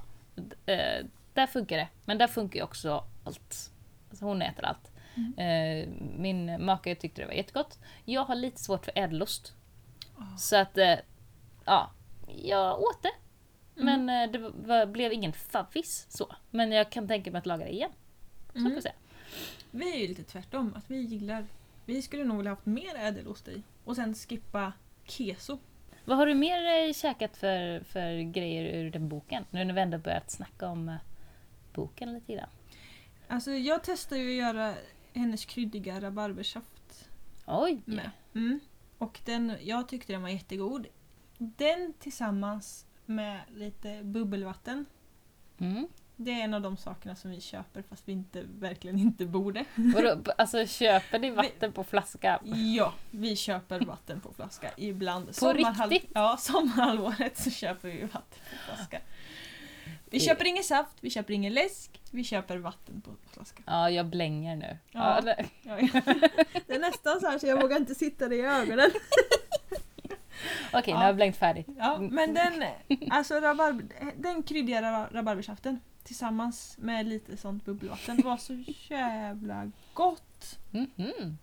[1.35, 3.71] Där funkar det, men där funkar ju också allt.
[4.11, 4.91] Alltså hon äter allt.
[5.17, 5.91] Mm.
[6.23, 7.79] Min make tyckte det var jättegott.
[8.05, 9.55] Jag har lite svårt för ädelost.
[10.19, 10.37] Ah.
[10.37, 10.79] Så att,
[11.65, 11.91] ja,
[12.43, 13.13] jag åt det.
[13.81, 14.05] Mm.
[14.05, 16.35] Men det var, blev ingen favvis så.
[16.51, 17.91] Men jag kan tänka mig att laga det igen.
[18.47, 18.75] Så får Mm.
[18.75, 18.93] vi se.
[19.71, 20.75] Vi är ju lite tvärtom.
[20.77, 21.47] Att vi gillar...
[21.85, 23.63] Vi skulle nog vilja haft mer ädelost i.
[23.85, 24.73] Och sen skippa
[25.05, 25.59] keso.
[26.05, 29.45] Vad har du mer eh, käkat för, för grejer ur den boken?
[29.51, 30.97] Nu när vi ändå börjat snacka om eh,
[31.73, 32.49] boken lite grann.
[33.29, 34.75] Alltså jag testar ju att göra
[35.13, 37.09] hennes kryddiga rabarbersaft
[37.47, 37.83] Oj!
[37.85, 38.11] med.
[38.35, 38.61] Mm.
[38.99, 40.87] Och den, jag tyckte den var jättegod.
[41.39, 44.87] Den tillsammans med lite bubbelvatten.
[45.59, 45.89] Mm.
[46.17, 49.65] Det är en av de sakerna som vi köper fast vi inte, verkligen inte borde.
[49.75, 52.41] Vadå, alltså köper ni vatten på flaska?
[52.77, 55.39] Ja, vi köper vatten på flaska ibland.
[55.41, 56.11] På riktigt?
[56.15, 59.01] Ja, sommarhalvåret så köper vi vatten på flaska.
[60.11, 63.63] Vi köper ingen saft, vi köper ingen läsk, vi köper vatten på flaska.
[63.67, 64.79] Ja, jag blänger nu.
[64.91, 65.15] Ja.
[65.15, 65.21] Ja.
[65.21, 65.77] det- Ja.
[66.67, 68.91] Det är nästan så här så jag vågar inte sitta dig i ögonen.
[70.73, 70.97] Okej, nu Ja.
[70.97, 71.67] har jag blängt färdigt.
[71.79, 72.65] Ja, men den,
[73.11, 73.85] alltså rabarber,
[74.17, 80.59] den kryddiga ra- rabarbersaften tillsammans med lite sånt bubbelvatten var så jävla gott.
[80.71, 81.39] Mhm.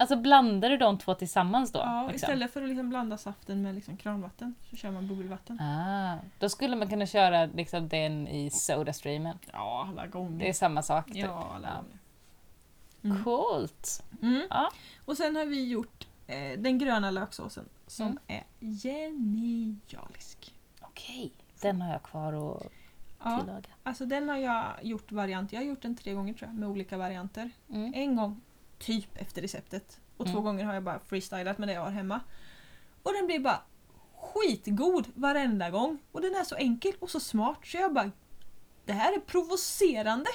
[0.00, 1.78] Alltså blandar du de två tillsammans då?
[1.78, 2.14] Ja, liksom?
[2.16, 5.60] istället för att liksom blanda saften med liksom kranvatten så kör man bubbelvatten.
[5.60, 9.38] Ah, då skulle man kunna köra liksom den i Sodastreamen.
[9.52, 10.38] Ja, alla gånger.
[10.38, 11.06] Det är samma sak.
[11.06, 11.16] Typ.
[11.16, 11.98] Ja, alla gånger.
[13.04, 13.24] Mm.
[13.24, 14.04] Coolt!
[14.22, 14.42] Mm.
[14.50, 14.70] Ja.
[15.04, 18.18] Och sen har vi gjort eh, den gröna löksåsen som Mm.
[18.26, 18.44] är
[18.82, 20.54] genialisk.
[20.80, 22.62] Okej, den har jag kvar att
[23.24, 23.68] Ja, tillaga.
[23.82, 25.52] alltså den har jag gjort variant.
[25.52, 27.50] Jag har gjort den tre gånger tror jag med olika varianter.
[27.70, 27.92] Mm.
[27.94, 28.40] En gång
[28.78, 30.44] typ efter receptet och två Mm.
[30.44, 32.20] gånger har jag bara freestylat med det jag har hemma.
[33.02, 33.62] Och den blir bara
[34.16, 35.98] skitgod varenda gång.
[36.12, 38.10] Och den är så enkel och så smart så jag bara
[38.84, 40.30] det här är provocerande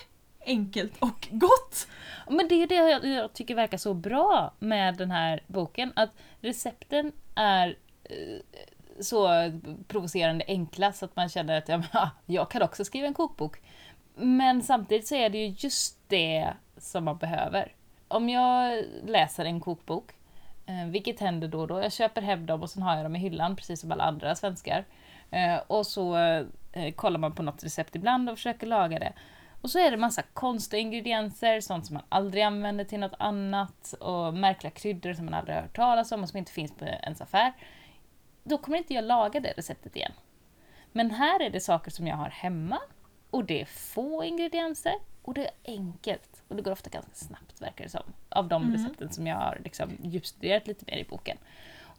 [0.45, 1.87] enkelt och gott.
[2.29, 5.93] Men det är det jag, jag tycker verkar så bra med den här boken.
[5.95, 6.09] Att
[6.41, 8.39] recepten är eh,
[9.01, 9.51] så
[9.87, 13.61] provocerande enkla så att man känner att ja, ah, jag kan också skriva en kokbok.
[14.15, 17.71] Men samtidigt så är det ju just det som man behöver.
[18.07, 20.11] Om jag läser en kokbok,
[20.65, 23.15] eh, vilket händer då och då, jag köper hem dem och sen har jag dem
[23.15, 24.85] i hyllan precis som alla andra svenskar.
[25.31, 26.17] Eh, och så
[26.71, 29.13] eh, kollar man på något recept ibland och försöker laga det.
[29.61, 33.93] Och så är det massa konstiga ingredienser, sånt som man aldrig använder till något annat
[33.99, 36.85] och märkliga kryddor som man aldrig har hört talas om och som inte finns på
[36.85, 37.53] ens affär
[38.43, 40.11] då kommer inte jag laga det receptet igen.
[40.91, 42.79] Men här är det saker som jag har hemma
[43.29, 46.43] och det är få ingredienser och det är enkelt.
[46.47, 48.03] Och det går ofta ganska snabbt verkar det som.
[48.29, 48.73] Av de Mm.
[48.75, 51.37] recepten som jag har liksom djupstuderat lite mer i boken.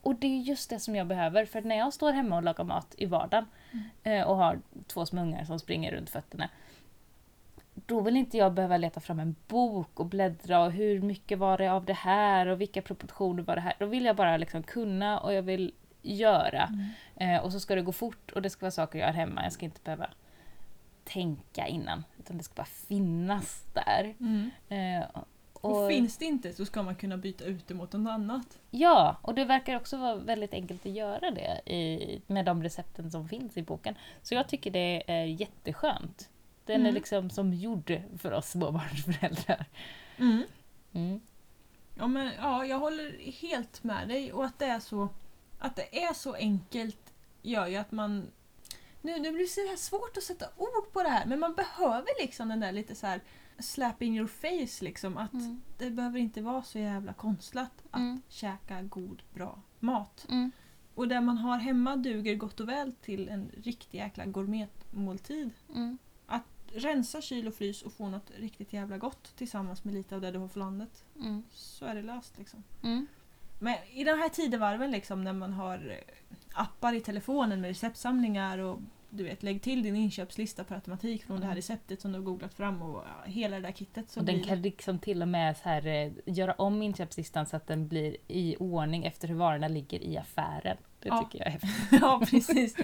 [0.02, 2.64] Och det är just det som jag behöver för när jag står hemma och lagar
[2.64, 3.46] mat i vardagen
[4.02, 6.48] eh, och har två små ungar som springer runt fötterna.
[7.74, 11.58] Då vill inte jag behöva leta fram en bok och bläddra och hur mycket var
[11.58, 13.74] det av det här och vilka proportioner var det här.
[13.78, 15.72] Då vill jag bara liksom kunna och jag vill
[16.04, 16.68] göra.
[17.16, 19.42] Eh, och så ska det gå fort och det ska vara saker jag har hemma.
[19.42, 20.10] Jag ska inte behöva
[21.04, 22.04] tänka innan.
[22.18, 24.14] Utan det ska bara finnas där.
[24.20, 24.50] Mm.
[24.68, 25.08] Eh,
[25.52, 28.58] Och, finns det inte så ska man kunna byta ut det mot något annat.
[28.70, 33.10] Ja, och det verkar också vara väldigt enkelt att göra det i, med de recepten
[33.10, 33.94] som finns i boken.
[34.22, 36.30] Så jag tycker det är jätteskönt.
[36.64, 36.94] Den är Mm.
[36.94, 39.64] liksom som gjord för oss småbarnsföräldrar.
[40.18, 41.20] Mm.
[41.98, 45.08] Ja, men, ja, jag håller helt med dig och att det är så,
[45.64, 48.26] att det är så enkelt gör ju att man...
[49.02, 51.54] Nu, nu blir det så här svårt att sätta ord på det här men man
[51.54, 53.20] behöver liksom den där lite så här
[53.58, 55.16] slap in your face liksom.
[55.16, 55.62] Att Mm.
[55.78, 58.22] det behöver inte vara så jävla konstlat att Mm.
[58.28, 60.26] käka god, bra mat.
[60.28, 60.50] Mm.
[60.94, 65.50] Och det man har hemma duger gott och väl till en riktig jäkla gourmetmåltid.
[65.74, 65.98] Mm.
[66.76, 70.30] Rensa kyl och frys och få något riktigt jävla gott tillsammans med lite av det
[70.30, 71.04] du har för landet.
[71.20, 71.42] Mm.
[71.52, 72.62] Så är det löst liksom.
[73.60, 73.74] Mm.
[73.88, 76.14] Men i den här tidevarven liksom när man har eh,
[76.60, 78.78] appar i telefonen med receptsamlingar och
[79.10, 81.56] du vet, lägg till din inköpslista per automatik från det här Mm.
[81.56, 84.10] receptet som du har googlat fram och hela det där kittet.
[84.10, 87.46] Så Och den blir kan liksom till och med så här, eh, göra om inköpslistan
[87.46, 90.76] så att den blir i ordning efter hur varorna ligger i affären.
[91.00, 91.22] Det Ja.
[91.22, 91.70] tycker jag är häftigt.
[92.00, 92.76] ja, precis.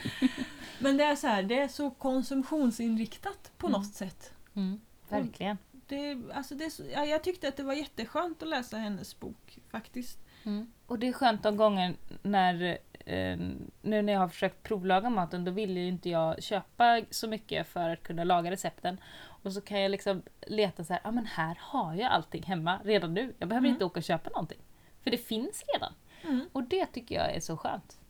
[0.78, 3.80] Men det är så här, det är så konsumtionsinriktat på Mm.
[3.80, 4.32] något sätt.
[4.54, 4.80] Mm.
[5.08, 5.58] Verkligen.
[5.86, 10.18] Det, alltså det ja, jag tyckte att det var jätteskönt att läsa hennes bok faktiskt.
[10.44, 10.72] Mm.
[10.86, 13.36] Och det är skönt de gånger när eh,
[13.82, 17.68] nu när jag har försökt provlaga maten då vill ju inte jag köpa så mycket
[17.68, 19.00] för att kunna laga recepten.
[19.42, 22.42] Och så kan jag liksom leta så här, ja ah, men här har jag allting
[22.42, 23.34] hemma redan nu.
[23.38, 23.74] Jag behöver Mm.
[23.74, 24.58] inte åka och köpa någonting.
[25.02, 25.92] För det finns redan.
[26.22, 26.48] Mm.
[26.52, 28.00] Och det tycker jag är så skönt.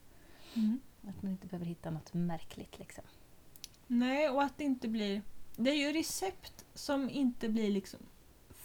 [0.54, 0.80] Mm.
[1.08, 3.04] Att man inte behöver hitta något märkligt liksom.
[3.86, 5.22] Nej, och att det inte blir...
[5.56, 8.00] Det är ju recept som inte blir liksom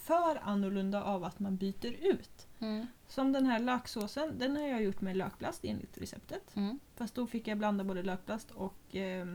[0.05, 2.47] för annorlunda av att man byter ut.
[2.59, 2.87] Mm.
[3.07, 6.55] Som den här löksåsen, den har jag gjort med lökplast enligt receptet.
[6.55, 6.79] Mm.
[6.95, 9.27] Fast då fick jag blanda både lökplast och, eh,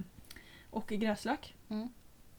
[0.70, 1.56] och gräslök.
[1.68, 1.88] Mm.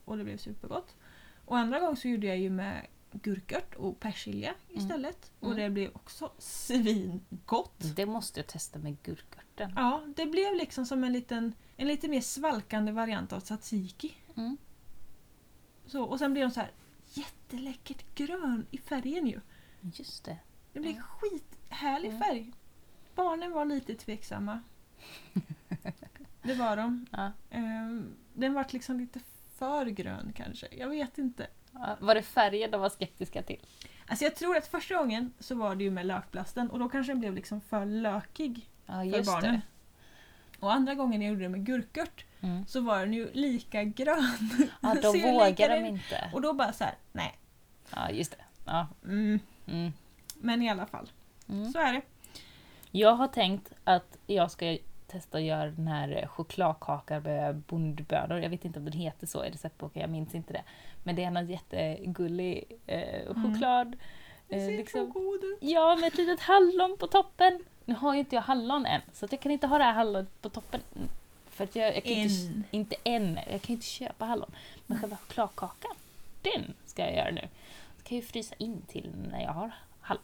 [0.04, 0.96] Och det blev supergott.
[1.44, 4.82] Och andra gången så gjorde jag ju med gurkört och persilja Mm.
[4.82, 5.30] istället.
[5.40, 5.58] Och Mm.
[5.58, 7.96] det blev också svingott.
[7.96, 9.72] Det måste jag testa med gurkörten.
[9.76, 14.14] Ja, det blev liksom som en liten, en lite mer svalkande variant av tzatziki.
[14.36, 14.56] Mm.
[15.86, 16.70] Så, och sen blir de så här
[17.16, 19.40] jätteläckert grön i färgen ju.
[19.80, 20.38] Just det.
[20.72, 21.02] Det blir Mm.
[21.02, 22.52] skithärlig färg.
[23.14, 24.60] Barnen var lite tveksamma.
[26.42, 27.06] Det var de.
[27.10, 27.32] Ja.
[27.50, 29.20] Ehm, den vart liksom lite
[29.58, 30.68] för grön kanske.
[30.76, 31.46] Jag vet inte.
[31.72, 33.60] Ja, Var det färgen de var skeptiska till?
[34.06, 37.12] Alltså jag tror att första gången så var det ju med lökplasten och då kanske
[37.12, 39.54] den blev liksom för lökig Ja, för barnen.
[39.54, 39.60] det.
[40.60, 42.66] Och andra gången jag gjorde det med gurkört Mm.
[42.66, 44.68] så var den ju lika grön.
[44.80, 46.30] Ja, då vågar de inte.
[46.32, 47.38] Och då bara så här, nej.
[47.94, 48.44] Ja, just det.
[48.64, 48.86] Ja.
[49.04, 49.40] Mm.
[49.66, 49.92] Mm.
[50.40, 51.10] Men i alla fall,
[51.48, 51.72] Mm.
[51.72, 52.02] så är det.
[52.90, 54.76] Jag har tänkt att jag ska
[55.06, 58.38] testa att göra den här chokladkaka med bondbönor.
[58.40, 60.62] Jag vet inte om den heter så i receptboken, jag minns inte det.
[61.04, 63.42] Men det är någon jättegullig eh, Mm.
[63.54, 63.96] choklad.
[64.48, 65.58] Det Eh, ser liksom- så god ut.
[65.60, 67.64] Ja, med ett litet hallon på toppen.
[67.84, 70.42] Nu har ju inte jag hallon än, så jag kan inte ha det här hallonet
[70.42, 70.80] på toppen.
[71.52, 72.64] För att jag, jag kan inte, Än.
[72.70, 74.50] inte än, jag kan inte köpa hallon.
[74.86, 75.96] Men själva chokladkakan,
[76.42, 77.48] den ska jag göra nu.
[77.98, 80.22] Så kan jag ju frysa in till när jag har hallon.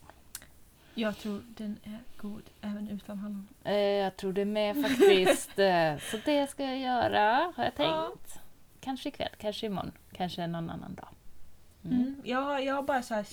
[0.95, 3.49] Jag tror den är god även utan hallon.
[3.65, 5.51] Eh, jag tror det med faktiskt.
[5.59, 8.33] Eh, så det ska jag göra, har jag tänkt.
[8.35, 8.41] Ja.
[8.81, 11.09] Kanske ikväll, kanske imorgon, kanske någon annan dag.
[11.85, 11.97] Mm.
[12.01, 12.23] Mm.
[12.25, 13.27] Jag, jag bara så här,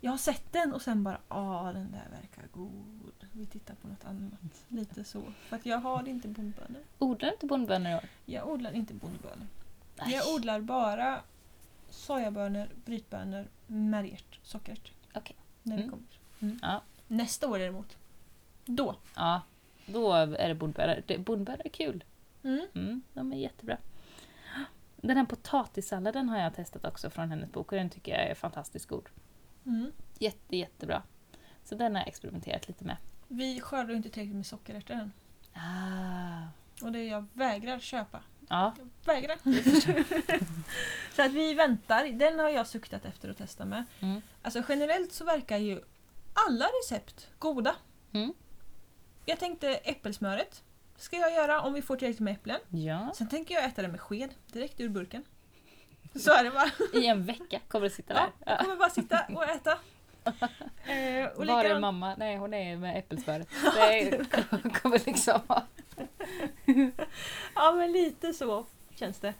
[0.00, 3.19] Jag har sett den och sen bara ah den där verkar god.
[3.32, 4.64] Vi tittar på något annat.
[4.68, 5.22] Lite så.
[5.48, 6.80] För att jag har inte bondbönor.
[6.98, 8.04] Odlar du inte bondbönor i år?
[8.26, 9.46] Jag odlar inte bondbönor.
[9.98, 10.12] Nej.
[10.14, 11.20] Jag odlar bara
[11.90, 14.92] sojabönor, brytbönor, märgärt, sockert.
[15.14, 15.36] Okej.
[15.62, 15.90] När det Mm.
[15.90, 16.06] kommer.
[16.40, 16.58] Mm.
[16.62, 16.82] Ja.
[17.08, 17.96] Nästa år däremot.
[18.64, 18.96] Då.
[19.16, 19.40] Ja,
[19.86, 21.02] då är det bondbönor.
[21.06, 22.04] Det- Bondbönor är kul.
[22.42, 22.66] Mm.
[22.74, 23.76] Mm, de är jättebra.
[24.96, 28.34] Den här potatissalladen har jag testat också från hennes bok och den tycker jag är
[28.34, 29.08] fantastiskt god.
[29.66, 29.92] Mm.
[30.18, 31.02] Jätte, jättebra.
[31.64, 32.96] Så den har jag experimenterat lite med.
[33.32, 35.12] Vi skördar inte tillräckligt med sockerärtor än.
[35.54, 36.46] Ah.
[36.86, 38.22] Och det jag vägrar köpa.
[38.48, 39.36] Ja, Jag vägrar.
[41.16, 42.04] så att vi väntar.
[42.08, 43.84] Den har jag suktat efter att testa med.
[44.00, 44.22] Mm.
[44.42, 45.80] Alltså generellt så verkar ju
[46.46, 47.74] alla recept goda.
[48.12, 48.34] Mm.
[49.26, 50.62] Jag tänkte äppelsmöret.
[50.96, 52.60] ska jag göra om vi får tillräckligt med äpplen.
[52.68, 53.12] Ja.
[53.16, 55.24] Sen tänker jag äta det med sked, direkt ur burken.
[56.14, 56.70] Så är det bara.
[57.00, 58.52] I en vecka kommer det sitta Ja, där.
[58.52, 59.78] jag kommer bara sitta och äta.
[60.24, 62.14] Eh, och Var är mamma?
[62.18, 63.48] Nej, hon är med äppelspöret.
[63.74, 64.28] Det
[64.82, 65.40] kommer liksom...
[67.54, 69.34] Ja men lite så känns det.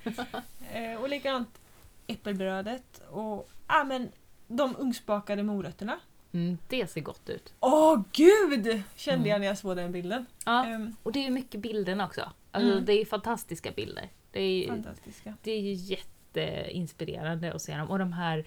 [0.73, 1.61] Eh, och likadant
[2.07, 4.09] äppelbrödet och ja, men
[4.49, 6.01] de ugnsbakade morötterna.
[6.33, 7.55] Mm, det ser gott ut.
[7.61, 8.83] Åh gud!
[8.97, 9.31] Kände Mm.
[9.31, 10.27] jag när jag såg den bilden.
[10.47, 12.33] Ja, Ehm, och det är mycket bilderna också.
[12.51, 12.85] Alltså, Mm.
[12.85, 14.09] Det är fantastiska bilder.
[14.33, 15.35] Det är, fantastiska.
[15.43, 17.91] det är ju jätteinspirerande att se dem.
[17.91, 18.45] Och de här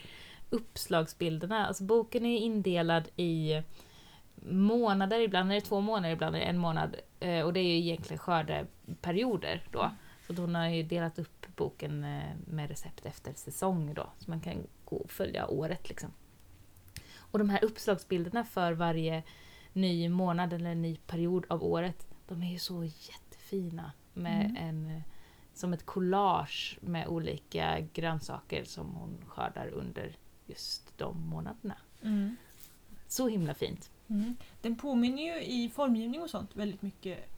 [0.54, 1.68] uppslagsbilderna.
[1.68, 3.62] Alltså boken är indelad i
[4.50, 6.96] månader, ibland är det två månader, ibland är det en månad.
[7.20, 9.92] Eh, Och det är ju egentligen skördeperioder då.
[10.28, 14.10] Så att hon har ju delat upp boken eh, med recept efter säsong då.
[14.18, 16.12] Så man kan gå och följa året liksom.
[17.18, 19.24] Och de här uppslagsbilderna för varje
[19.74, 23.92] ny månad eller ny period av året, de är ju så jättefina.
[24.14, 24.56] Med Mm.
[24.58, 25.04] en,
[25.54, 31.76] som ett collage med olika grönsaker som hon skördar under just de månaderna.
[32.02, 32.36] Mm.
[33.08, 33.92] Så himla fint.
[34.10, 34.36] Mm.
[34.62, 37.30] Den påminner ju i formgivning och sånt väldigt mycket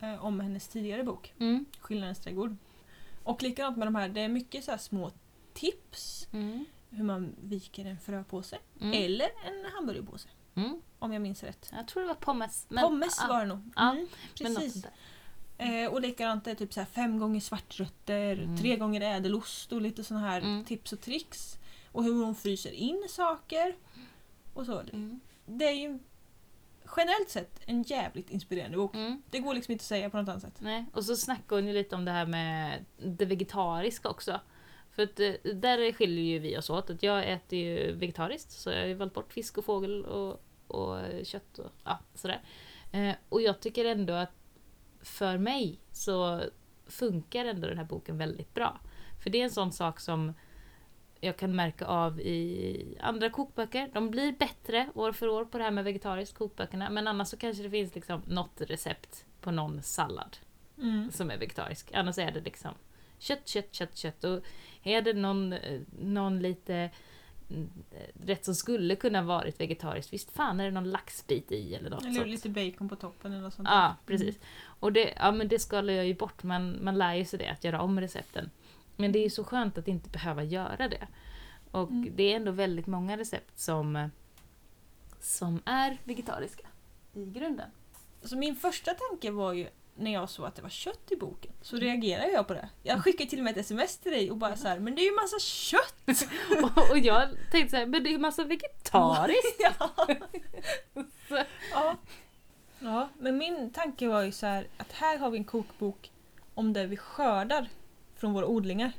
[0.00, 1.64] eh, om hennes tidigare bok, Mm.
[1.80, 2.56] Skillnadens trädgård.
[3.24, 5.10] Och likadant med de här, det är mycket så små
[5.54, 6.64] tips Mm.
[6.90, 8.58] hur man viker en fröpåse.
[8.80, 8.92] Mm.
[9.04, 10.28] Eller en hamburgerpåse.
[10.54, 10.80] Mm.
[10.98, 11.70] Om jag minns rätt.
[11.72, 12.66] Jag tror det var pommes.
[12.68, 13.58] men- Pommes ja, var det nog.
[13.76, 14.08] Något
[14.38, 14.84] precis.
[15.58, 18.56] Eh, och likadant är typ så här fem gånger svartrötter, Mm.
[18.56, 21.58] tre gånger ädelost och lite såna här tips och tricks.
[21.94, 23.76] Och hur hon fryser in saker.
[24.54, 24.80] Och så.
[24.80, 25.20] Mm.
[25.46, 25.98] Det är ju
[26.96, 28.94] generellt sett en jävligt inspirerande bok.
[28.94, 29.22] Mm.
[29.30, 30.60] Det går liksom inte att säga på något annat sätt.
[30.60, 30.84] Nej.
[30.92, 34.40] Och så snackar hon ju lite om det här med det vegetariska också.
[34.90, 36.90] För att eh, där skiljer ju vi oss åt.
[36.90, 40.42] Att jag äter ju vegetariskt så jag har ju valt bort fisk och fågel och,
[40.66, 42.42] och kött och ja, sådär.
[42.92, 44.32] Eh, och jag tycker ändå att
[45.00, 46.42] för mig så
[46.86, 48.80] funkar ändå den här boken väldigt bra.
[49.22, 50.34] För det är en sån sak som
[51.24, 53.90] jag kan märka av i andra kokböcker.
[53.94, 56.90] De blir bättre år för år på det här med vegetariskt kokböckerna.
[56.90, 60.36] Men annars så kanske det finns liksom något recept på någon sallad
[60.78, 61.10] Mm.
[61.12, 61.90] som är vegetarisk.
[61.94, 62.70] Annars är det liksom
[63.18, 64.24] kött, kött, kött, kött.
[64.24, 64.40] Och
[64.82, 66.90] är det någon, eh, någon lite
[67.50, 67.70] mm,
[68.26, 72.02] rätt som skulle kunna varit vegetariskt, visst fan är det någon laxbit i eller något
[72.04, 72.26] Eller sånt.
[72.26, 73.68] lite bacon på toppen eller något sånt.
[73.70, 74.38] Ja, precis.
[74.64, 77.48] Och det, ja, men det skalar jag ju bort, man, man lär ju sig det,
[77.48, 78.50] att göra om recepten.
[78.96, 81.06] Men det är så skönt att inte behöva göra det.
[81.70, 82.12] Och Mm.
[82.16, 84.10] det är ändå väldigt många recept som,
[85.20, 86.66] som är vegetariska
[87.14, 87.70] i grunden.
[88.22, 91.52] Så min första tanke var ju när jag såg att det var kött i boken.
[91.62, 91.86] Så Mm.
[91.88, 92.68] reagerade jag på det.
[92.82, 95.02] Jag skickade till och med ett sms till dig och bara så här, men det
[95.02, 96.24] är ju massa kött!
[96.76, 99.60] och, och jag tänkte så här, men det är ju massa vegetariskt.
[99.60, 99.90] ja.
[101.72, 101.96] ja.
[102.78, 106.10] ja, men min tanke var ju så här att här har vi en kokbok
[106.54, 107.68] om det vi skördar
[108.24, 108.92] från våra odlingar.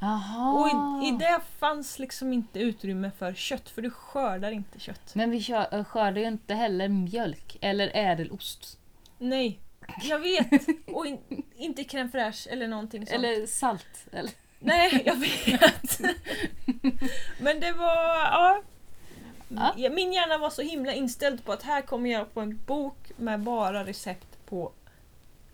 [0.00, 0.52] Jaha.
[0.52, 5.14] Och i, i det fanns liksom inte utrymme för kött, för du skördar inte kött.
[5.14, 8.78] Men vi kör- äh, skördar ju inte heller mjölk eller ädelost.
[9.18, 9.58] Nej,
[10.02, 10.66] jag vet!
[10.86, 11.18] Och in,
[11.56, 13.14] inte crème fraîche eller någonting sånt.
[13.24, 14.06] Eller salt.
[14.12, 14.30] Eller?
[14.58, 16.00] Nej, jag vet.
[17.40, 18.16] Men det var...
[18.16, 18.62] Ja.
[19.76, 23.10] Ja, Min hjärna var så himla inställd på att här kommer jag på en bok
[23.16, 24.72] med bara recept på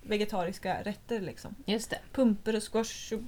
[0.09, 1.21] vegetariska rätter.
[1.21, 1.55] Liksom.
[1.66, 1.99] Just det.
[2.12, 3.21] Pumper och squash och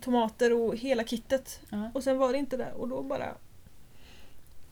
[0.00, 1.60] tomater och hela kittet.
[1.68, 1.90] Ja.
[1.94, 3.34] Och sen var det inte det och då bara...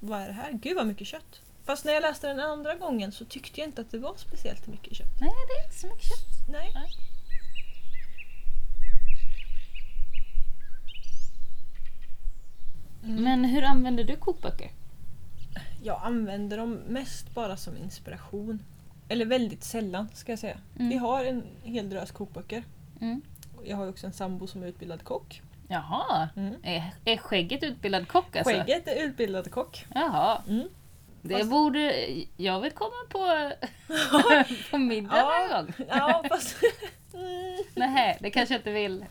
[0.01, 0.53] Vad är det här?
[0.53, 1.41] Gud vad mycket kött.
[1.65, 4.67] Fast när jag läste den andra gången så tyckte jag inte att det var speciellt
[4.67, 5.21] mycket kött.
[5.21, 6.49] Nej, det är inte så mycket kött.
[6.49, 6.73] Nej.
[6.75, 6.91] Nej.
[13.05, 13.23] Mm.
[13.25, 14.71] Men hur använder du kokböcker?
[15.83, 18.63] Jag använder dem mest bara som inspiration.
[19.13, 20.57] Eller väldigt sällan ska jag säga.
[20.79, 20.89] Mm.
[20.89, 22.65] Vi har en hel drös kokböcker.
[23.01, 23.23] Mm.
[23.65, 25.43] Jag har också en sambo som är utbildad kock.
[25.69, 26.29] Jaha.
[26.37, 26.55] Mm.
[26.63, 28.53] Är, är skägget utbildad kock alltså?
[28.53, 29.87] Skägget är utbildad kock.
[29.95, 30.43] Jaha.
[30.49, 30.69] Mm.
[31.23, 32.07] Det Fast- borde...
[32.37, 33.51] Jag vill komma på,
[34.71, 35.47] på middag Ja.
[35.51, 35.87] någon gång.
[35.89, 36.57] Ja, fast...
[37.75, 39.05] Nej, det kanske jag inte vill.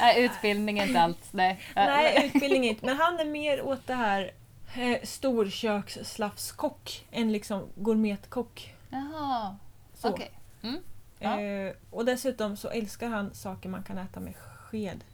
[0.00, 1.32] Nej, utbildning är inte allt.
[1.32, 1.60] Nej.
[1.74, 2.86] Nej, utbildning inte.
[2.86, 4.30] Men han är mer åt det här
[4.76, 8.74] eh, storköksslafskock än liksom gourmetkock.
[8.90, 9.56] Jaha.
[9.94, 10.08] Så.
[10.08, 10.30] Okej.
[10.62, 10.78] Mm.
[11.18, 11.40] Ja.
[11.40, 15.04] Eh, och dessutom så älskar han saker man kan äta med sked.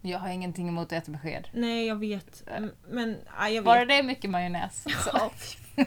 [0.00, 1.48] Jag har ingenting emot att äta med sked.
[1.52, 2.42] Nej, jag vet.
[2.46, 3.64] M- Men, ja, jag vet.
[3.64, 4.84] Bara det är mycket majonnäs.
[5.04, 5.30] Så.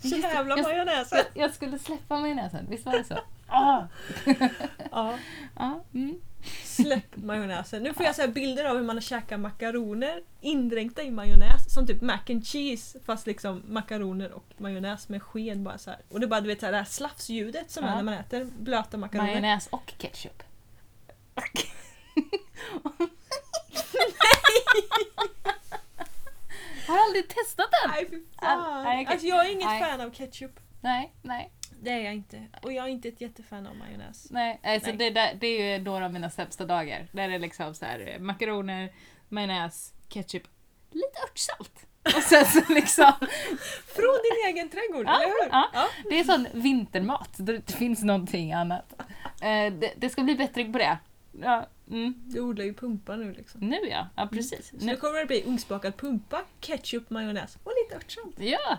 [0.00, 1.24] Jävla jag- majonnäsen!
[1.34, 3.18] Jag skulle släppa majonnäsen, visst var det så?
[3.48, 3.82] Ah.
[4.90, 5.18] Ja,
[5.56, 6.20] Ja, mm.
[6.64, 7.82] släpp majonnäsen.
[7.82, 11.74] Nu får jag så här bilder av hur man käkar makaroner indränkta i majonnäs.
[11.74, 16.00] Som typ mac and cheese fast liksom makaroner och majonnäs med sked bara så här.
[16.08, 17.90] Och det är bara du vet så här, det här slafsljudet som Ja.
[17.90, 19.28] är när man äter blöta makaroner.
[19.28, 20.42] Majonnäs och ketchup.
[26.88, 27.90] Har aldrig testat den!
[27.90, 29.06] Nej fy fan.
[29.08, 29.82] Alltså jag är inget Nej.
[29.82, 30.60] fan av ketchup.
[30.80, 31.50] Nej, nej,
[31.82, 32.42] Det är jag inte.
[32.62, 34.30] Och jag är inte ett jättefan av majonnäs.
[34.30, 34.60] nej.
[34.62, 35.10] Alltså Nej.
[35.10, 37.06] Det, det är ju några av mina sämsta dagar.
[37.12, 38.92] Där är liksom så här eh, makaroner,
[39.28, 40.42] majonnäs, ketchup,
[40.90, 41.84] lite örtsalt.
[42.16, 43.12] Och sen så liksom,
[43.86, 45.50] Från din egen trädgård, Ja, eller hur?
[45.50, 45.88] ja.
[46.10, 47.30] det är sån vintermat.
[47.36, 48.92] Det finns någonting annat.
[49.42, 50.98] Eh, det, det ska bli bättring på det.
[51.42, 52.14] Ja, mm.
[52.26, 53.60] Du odlar ju pumpa nu liksom.
[53.60, 54.68] Nu ja, ja precis.
[54.80, 58.38] Så nu kommer det bli ugnsbakad pumpa, ketchup, majonnäs och lite örtsalt.
[58.40, 58.78] ja,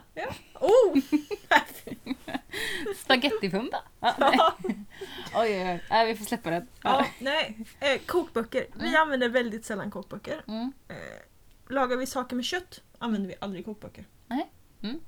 [0.54, 0.98] Oh!
[2.96, 3.78] spagettifumba.
[4.00, 4.38] Ja, nej.
[5.36, 6.06] oj, oj, oj.
[6.08, 6.68] Vi får släppa den.
[6.84, 7.66] ja, nej.
[7.80, 8.66] Eh, kokböcker.
[8.76, 10.44] Vi använder väldigt sällan kokböcker.
[10.48, 10.74] Mm.
[10.88, 10.96] Eh,
[11.70, 14.06] lagar vi saker med kött använder vi aldrig kokböcker.
[14.28, 14.52] Nej.
[14.82, 15.00] Mm.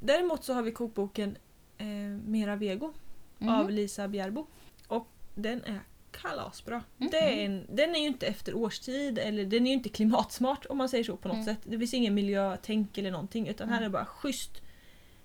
[0.00, 1.36] Däremot så har vi kokboken
[1.78, 1.86] eh,
[2.26, 2.92] Mera Vego
[3.40, 3.48] Mhm.
[3.48, 4.46] av Lisa Bjärbo.
[4.88, 5.80] Och den är
[6.12, 6.82] kalasbra.
[6.96, 7.08] Mhm.
[7.10, 10.66] Det är en, den är ju inte efter årstid eller den är ju inte klimatsmart
[10.68, 11.44] om man säger så på något Mm.
[11.46, 11.58] sätt.
[11.64, 13.82] Det finns ingen miljötänk eller någonting utan här Mm.
[13.84, 14.62] är det bara schysst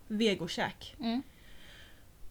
[0.07, 0.95] vegokäk.
[0.99, 1.21] Mm.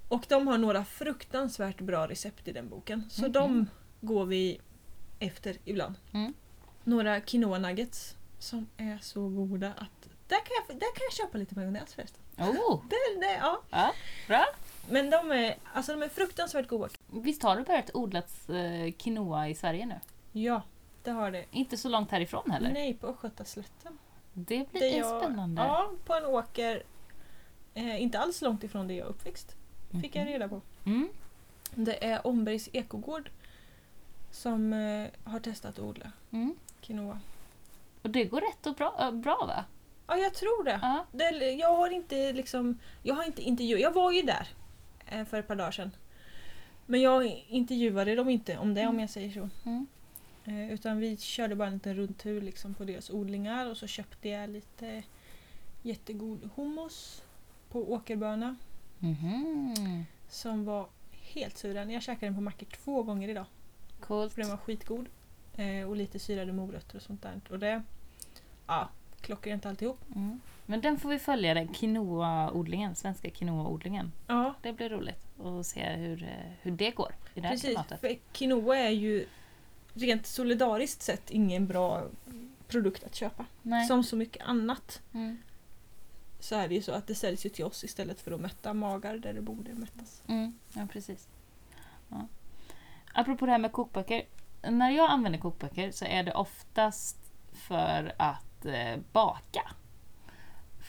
[0.08, 3.04] Och de har några fruktansvärt bra recept i den boken.
[3.10, 3.32] Så Mhm.
[3.32, 3.66] de
[4.00, 4.60] går vi
[5.18, 5.94] efter ibland.
[6.14, 6.34] Mm.
[6.84, 11.38] Några quinoa nuggets som är så goda att där kan jag, där kan jag köpa
[11.38, 12.22] lite majonnäs förresten.
[12.38, 13.62] Oh, Det, det, ja.
[13.70, 13.92] ja,
[14.28, 14.44] bra.
[14.88, 16.88] Men de är, alltså de är fruktansvärt goda.
[17.07, 20.01] Visst har det börjat odlas eh, quinoa i Sverige nu?
[20.40, 20.62] Ja,
[21.03, 21.45] det har det.
[21.51, 22.71] Inte så långt härifrån heller.
[22.73, 23.99] Nej, på Östgötaslätten.
[24.33, 25.62] Det blir Det jag- spännande.
[25.62, 26.83] Ja, på en åker
[27.75, 29.57] eh, inte alls långt ifrån där jag är uppväxt.
[30.03, 30.33] Fick jag Mhm.
[30.33, 30.61] reda på.
[30.85, 31.09] Mm.
[31.75, 33.31] Det är Ombergs ekogård
[34.31, 36.55] som eh, har testat att odla Mm.
[36.81, 37.18] quinoa.
[38.03, 39.64] Och det går rätt och bra, äh, bra va?
[40.07, 40.79] Ja, jag tror det.
[40.83, 41.07] Ja.
[41.12, 44.47] det jag har inte liksom, jag har inte intervjuat, jag var ju där eh,
[45.29, 45.90] för ett par dagar sedan.
[46.87, 49.48] Men jag intervjuade dem inte om det om jag säger så.
[49.64, 49.87] Mm.
[50.44, 54.29] Eh, utan vi körde bara en liten rundtur liksom på deras odlingar och så köpte
[54.29, 55.03] jag lite
[55.83, 57.22] jättegod hummus
[57.70, 58.57] på åkerböna
[58.98, 60.05] Mhm.
[60.29, 61.90] som var helt suren.
[61.90, 63.44] Jag käkade den på mackor två gånger idag
[64.01, 64.33] Coolt.
[64.33, 65.07] för den var skitgod.
[65.57, 67.40] Eh, och lite syrade morötter och sånt där.
[67.51, 67.83] Och det,
[68.66, 68.88] ja,
[69.20, 69.98] klockrent alltihop.
[70.14, 70.40] Mm.
[70.66, 74.11] Men den får vi följa, den quinoa-odlingen, svenska quinoa-odlingen.
[74.27, 77.68] Ja, Det blir roligt att se hur, eh, hur det går i det här precis.
[77.70, 78.01] klimatet.
[78.01, 79.27] För quinoa är ju
[79.94, 82.03] rent solidariskt sett ingen bra
[82.68, 83.44] produkt att köpa.
[83.62, 83.87] Nej.
[83.88, 85.38] Som så mycket annat Mm.
[86.40, 88.75] så är det ju så att det säljs ju till oss istället för att mätta
[88.75, 90.22] magar där det borde mättas.
[90.27, 90.59] Mm.
[90.75, 91.29] Ja, precis.
[92.09, 92.27] Ja.
[93.14, 94.22] Apropå det här med kokböcker.
[94.62, 97.16] När jag använder kokböcker så är det oftast
[97.53, 99.70] för att eh, baka.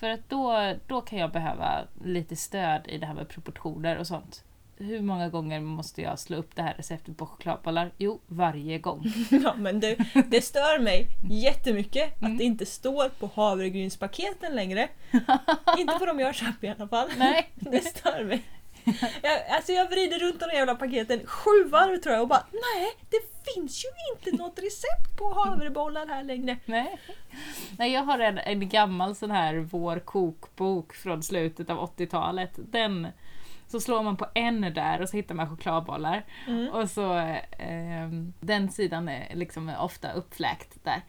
[0.04, 4.08] För att då, då kan jag behöva lite stöd i det här med proportioner och
[4.08, 4.44] sånt.
[4.78, 7.92] Hur många gånger måste jag slå upp det här receptet på chokladbollar?
[7.98, 9.04] Jo, varje gång.
[9.44, 12.32] Ja, men det, det stör mig jättemycket Mm.
[12.32, 14.90] att det inte står på havregrynspaketen längre.
[15.78, 17.10] inte på de jag köper i alla fall.
[17.18, 17.50] Nej.
[17.56, 18.44] Det stör mig.
[19.24, 22.88] Jag, alltså jag vrider runt de jävla paketen sju varv tror jag och bara nej,
[23.10, 26.58] det finns ju inte något recept på havrebollar här längre.
[26.66, 27.00] Nej.
[27.78, 32.52] Nej, jag har en, en gammal sån här vår kokbok från slutet av 80-talet.
[32.56, 33.08] Den
[33.68, 36.26] så slår man på en där och så hittar man chokladbollar.
[36.48, 36.70] Mm.
[36.70, 41.02] Och så eh, den sidan är liksom ofta uppfläkt där.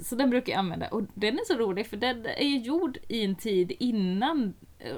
[0.00, 2.98] Så den brukar jag använda och den är så rolig för den är ju gjord
[3.08, 4.90] i en tid innan eh,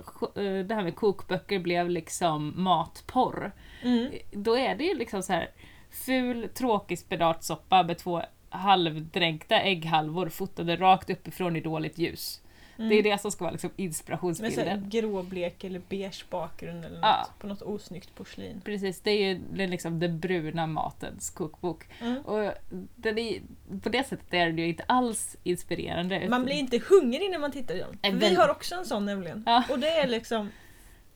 [0.44, 3.52] eh, det här med kokböcker blev liksom matporr.
[3.82, 4.12] Mm.
[4.32, 5.50] Då är det ju liksom så här
[5.90, 12.41] ful tråkig spenatsoppa med två halvdränkta ägghalvor fotade rakt uppifrån i dåligt ljus.
[12.76, 14.88] Det är det som ska vara liksom inspirationsbilden.
[14.90, 17.28] gråblek eller beige bakgrund eller något, Ja.
[17.38, 18.60] på något osnyggt porslin.
[18.64, 21.86] Precis, det är ju det är liksom den bruna matens kokbok.
[22.00, 22.22] Mm.
[22.22, 22.52] Och
[22.96, 23.40] den är,
[23.82, 26.14] på det sättet är den ju inte alls inspirerande.
[26.18, 27.98] Man utan blir inte hungrig när man tittar i dem.
[28.02, 29.42] Nej, Vi har också en sån nämligen.
[29.46, 29.64] Ja.
[29.70, 30.50] Och det är liksom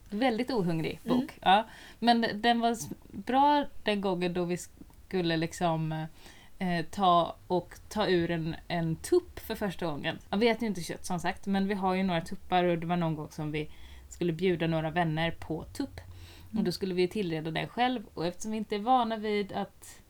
[0.09, 1.13] Väldigt ohungrig bok.
[1.17, 1.27] Mm.
[1.41, 1.67] Ja.
[1.99, 2.77] Men den var
[3.11, 6.05] bra den gången då vi skulle liksom
[6.59, 10.19] eh, ta och ta ur en, en tupp för första gången.
[10.29, 12.87] Jag vet ju inte kött som sagt, men vi har ju några tuppar och det
[12.87, 13.69] var någon gång som vi
[14.09, 16.01] skulle bjuda några vänner på tupp.
[16.57, 20.01] Och då skulle vi tillreda den själv och eftersom vi inte är vana vid att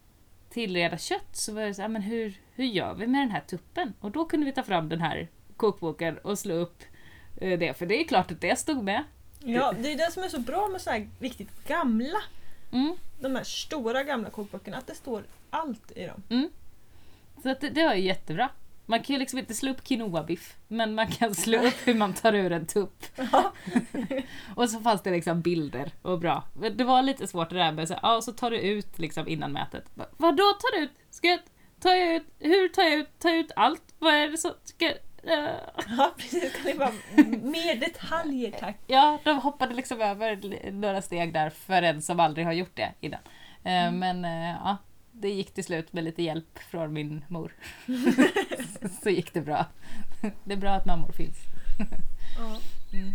[0.49, 3.41] tillreda kött så var det så här, men hur, hur gör vi med den här
[3.41, 3.93] tuppen?
[3.99, 5.27] Och då kunde vi ta fram den här
[5.57, 6.83] kokboken och slå upp
[7.41, 9.03] eh, det, för det är klart att det stod med.
[9.39, 12.19] Ja, det är det som är så bra med så här riktigt gamla,
[12.71, 12.95] Mm.
[13.19, 16.23] de här stora gamla kokböckerna, att det står allt i dem.
[16.29, 16.49] Mm.
[17.43, 18.49] Så att det, det var ju jättebra.
[18.89, 22.13] Man kan ju liksom inte slå upp quinoa-biff, men man kan slå upp hur man
[22.13, 23.05] tar ur en tupp.
[23.31, 23.53] Ja.
[24.55, 26.43] Och så fanns det liksom bilder och bra.
[26.75, 29.51] Det var lite svårt det där med så, ja, så tar du ut liksom innan
[29.51, 29.83] mätet.
[29.93, 30.91] Va- Vadå tar du ut?
[31.09, 31.39] Ska jag
[31.79, 32.23] ta ut?
[32.39, 33.19] Hur tar jag ut?
[33.19, 33.95] Tar jag ut allt?
[33.99, 34.53] Vad är det så?
[34.63, 34.93] Ska.
[35.97, 36.53] Ja, precis.
[36.53, 36.91] Kan ni bara,
[37.41, 38.77] mer detaljer tack.
[38.87, 40.39] Ja, de hoppade liksom över
[40.71, 43.19] några steg där för en som aldrig har gjort det innan.
[43.63, 44.77] Eh, Men eh, ja,
[45.11, 47.51] det gick till slut med lite hjälp från min mor.
[49.03, 49.65] så gick det bra.
[50.43, 51.37] Det är bra att mammor finns.
[52.37, 52.57] Ja.
[52.93, 53.13] Mm.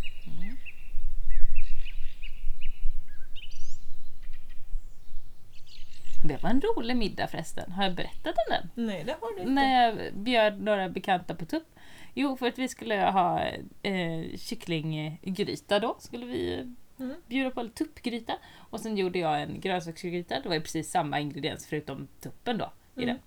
[6.24, 7.72] Det var en rolig middag förresten.
[7.72, 8.86] Har jag berättat om den?
[8.86, 9.52] Nej, det har du inte.
[9.52, 11.66] När jag bjöd några bekanta på tupp.
[12.14, 13.40] Jo, för att vi skulle ha
[13.82, 15.96] eh, kycklinggryta då.
[16.00, 17.14] Skulle vi Mm.
[17.26, 18.32] bjuda på lite tuppgryta.
[18.70, 20.40] Och sen gjorde jag en grönsaksgryta.
[20.40, 22.72] Det var ju precis samma ingrediens förutom tuppen då.
[22.96, 23.06] I Mm.
[23.06, 23.18] den.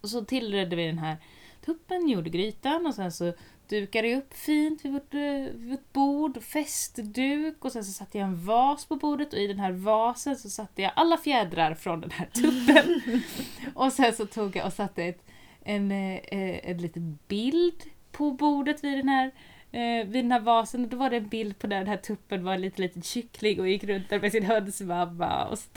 [0.00, 1.16] Och så tillredde vi den här
[1.64, 3.32] tuppen, gjorde grytan och sen så
[3.68, 5.20] dukade jag upp fint vid vårt, eh,
[5.54, 9.46] vid vårt bord, festduk och sen så satte jag en vas på bordet och i
[9.46, 13.02] den här vasen så satte jag alla fjädrar från den här tuppen.
[13.74, 15.24] och sen så tog jag och satte ett,
[15.64, 19.30] en, eh, eh, en liten bild på bordet vid den här
[19.72, 21.96] eh, vid den här vasen och då var det en bild på där den här
[21.96, 25.44] tuppen var en liten, liten kyckling och gick runt där med sin hönsmamma.
[25.44, 25.68] Och så,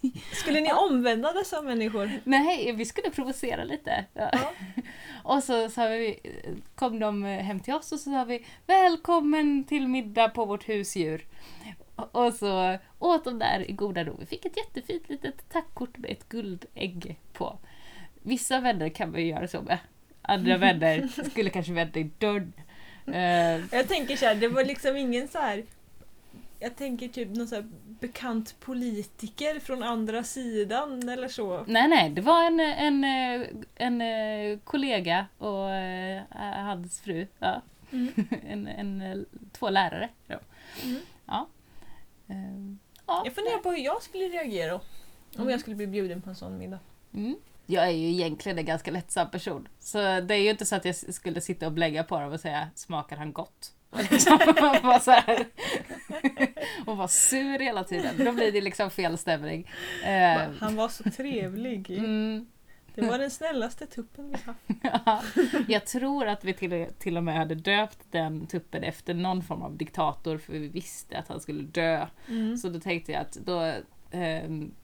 [0.32, 2.10] Skulle ni omvända dessa människor?
[2.24, 4.04] nej, vi skulle provocera lite.
[4.12, 4.30] Ja.
[4.32, 4.52] Ja.
[5.22, 6.18] Och så sa vi,
[6.74, 11.26] kom de hem till oss och så sa vi Välkommen till middag på vårt husdjur.
[11.96, 14.16] Och så åt de där i goda ro.
[14.18, 17.58] Vi fick ett jättefint litet tackkort med ett guldägg på.
[18.26, 19.78] Vissa vänner kan man ju göra så med.
[20.22, 22.52] Andra vänner skulle kanske vända i dörren.
[23.06, 25.64] Eh, Jag tänker så här, det var liksom ingen så här.
[26.58, 27.62] Jag tänker typ någon så
[28.00, 31.64] bekant politiker från andra sidan eller så.
[31.66, 36.22] nej, nej, det var en, en, eh, en, eh, kollega och eh,
[36.64, 37.26] hans fru.
[37.38, 37.62] Ja.
[37.92, 38.08] Mm.
[38.48, 40.08] en, en, två lärare.
[40.26, 40.38] Ja.
[40.84, 41.00] Mm.
[41.26, 41.48] Ja.
[42.28, 42.36] Eh,
[43.06, 43.22] ja.
[43.24, 44.80] Jag funderar på hur jag skulle reagera om
[45.38, 45.50] Mm.
[45.50, 46.78] jag skulle bli bjuden på en sån middag.
[47.66, 49.68] Jag är ju egentligen en ganska lättsam person.
[49.80, 52.40] Så det är ju inte så att jag skulle sitta och blägga på dem och
[52.40, 53.72] säga smakar han gott?
[53.90, 54.38] Och liksom
[54.82, 55.46] vara så här.
[56.86, 58.24] och vara sur hela tiden.
[58.24, 59.70] Då blir det liksom fel stämning.
[60.04, 61.90] Eh, Han var så trevlig.
[61.98, 62.46] mm,
[62.94, 64.60] Det var den snällaste tuppen vi haft.
[64.82, 65.22] ja.
[65.68, 69.62] Jag tror att vi till, till och med hade döpt den tuppen efter någon form
[69.62, 72.06] av diktator för vi visste att han skulle dö.
[72.28, 72.56] Mm.
[72.56, 73.72] Så då tänkte jag att då,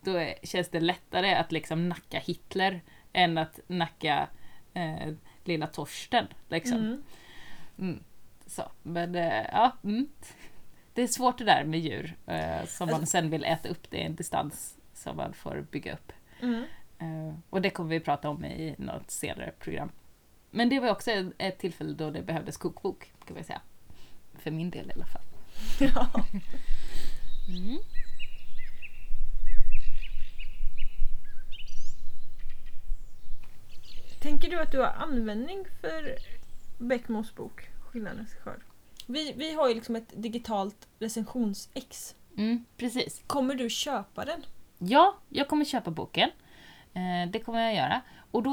[0.00, 2.80] då är- känns det lättare att liksom nacka Hitler
[3.12, 4.28] än att nacka
[4.74, 5.12] eh,
[5.44, 6.26] lilla Torsten.
[6.48, 6.78] Liksom.
[6.78, 7.02] Mm.
[7.78, 8.02] Mm.
[8.46, 9.76] Så, men eh, ja.
[9.84, 10.08] Mm.
[10.94, 13.90] Det är svårt det där med djur eh, som man sen vill äta upp.
[13.90, 16.12] Det är en distans som man får bygga upp.
[16.42, 16.64] Mm.
[16.98, 19.88] Eh, och det kommer vi prata om i något senare program.
[20.50, 23.60] Men det var också ett- ett tillfälle då det behövdes kokbok, kan vi säga.
[24.38, 25.22] För min del i alla fall.
[25.94, 26.24] Ja.
[34.22, 36.16] Tänker du att du har användning för
[36.78, 38.60] Beckmos bok Skillnadens skörd?
[39.06, 42.14] Vi, vi har ju liksom ett digitalt recensionsex.
[42.38, 43.22] Mm, precis.
[43.26, 44.44] Kommer du köpa den?
[44.78, 46.30] Ja, jag kommer köpa boken.
[46.94, 48.00] Eh, det kommer jag göra.
[48.30, 48.50] Och då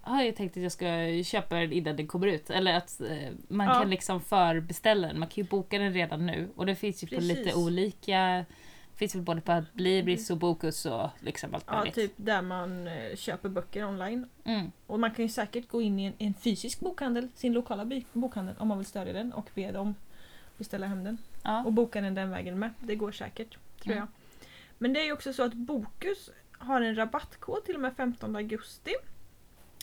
[0.00, 0.86] har jag tänkt att jag ska
[1.24, 2.50] köpa den innan den kommer ut.
[2.50, 3.74] Eller att eh, man Ja.
[3.74, 5.18] kan liksom förbeställa den.
[5.18, 6.48] Man kan ju boka den redan nu.
[6.56, 7.38] Och det finns ju på Precis.
[7.38, 8.44] lite olika...
[8.98, 11.94] finns väl både på Adlibris och Bokus och liksom allt Ja, möjligt.
[11.94, 14.28] typ där man eh, köper böcker online.
[14.44, 14.72] Mm.
[14.86, 18.04] Och man kan ju säkert gå in i en, en fysisk bokhandel, sin lokala by-
[18.12, 19.94] bokhandel om man vill stödja den och be dem
[20.56, 21.18] beställa hem den.
[21.42, 21.64] Ja.
[21.64, 22.70] Och boka den den vägen med.
[22.80, 23.98] Det går säkert, tror Mm.
[23.98, 24.08] jag.
[24.78, 28.36] Men det är ju också så att Bokus har en rabattkod till och med 15
[28.36, 28.90] augusti.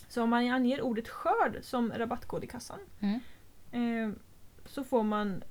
[0.10, 3.20] Så om man anger ordet skörd som rabattkod i kassan Mm.
[3.72, 4.16] eh,
[4.66, 5.44] så får man,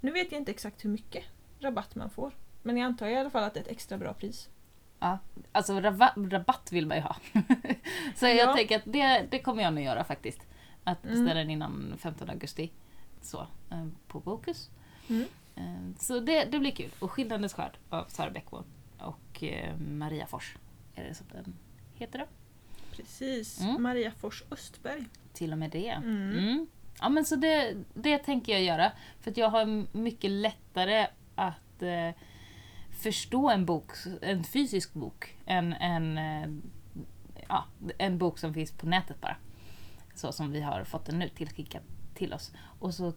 [0.00, 1.24] nu vet jag inte exakt hur mycket
[1.60, 2.32] rabatt man får.
[2.62, 4.48] Men jag antar i alla fall att det är ett extra bra pris.
[5.00, 5.18] Ja,
[5.52, 7.16] alltså raba- rabatt vill man ju ha.
[8.14, 8.54] Så jag Ja.
[8.56, 10.40] tänker att det, det kommer jag nog göra faktiskt.
[10.84, 11.14] Att Mm.
[11.18, 12.70] beställa den innan 15 augusti.
[13.22, 13.40] Så,
[13.70, 14.70] eh, på Bokus.
[15.08, 15.24] Mm.
[15.56, 16.90] Eh, Så det, det blir kul.
[16.98, 18.64] Och Skillnadens skörd av Sara Bäckvård
[18.98, 20.56] och eh, Maria Fors.
[20.94, 21.54] Är det som den
[21.94, 22.24] heter då?
[22.96, 23.82] Precis, Mm.
[23.82, 25.04] Maria Fors Östberg.
[25.32, 25.88] Till och med det.
[25.88, 26.38] Mm.
[26.38, 26.66] Mm.
[27.00, 28.92] Ja men så det, det tänker jag göra.
[29.20, 32.10] För att jag har mycket lättare att eh,
[33.00, 33.92] förstå en bok,
[34.22, 36.48] en fysisk bok, än en, eh,
[37.48, 37.64] ja,
[37.98, 39.36] en bok som finns på nätet bara.
[40.14, 41.82] Så som vi har fått den nu tillskickad
[42.14, 42.52] till oss.
[42.78, 43.12] Och så, eh,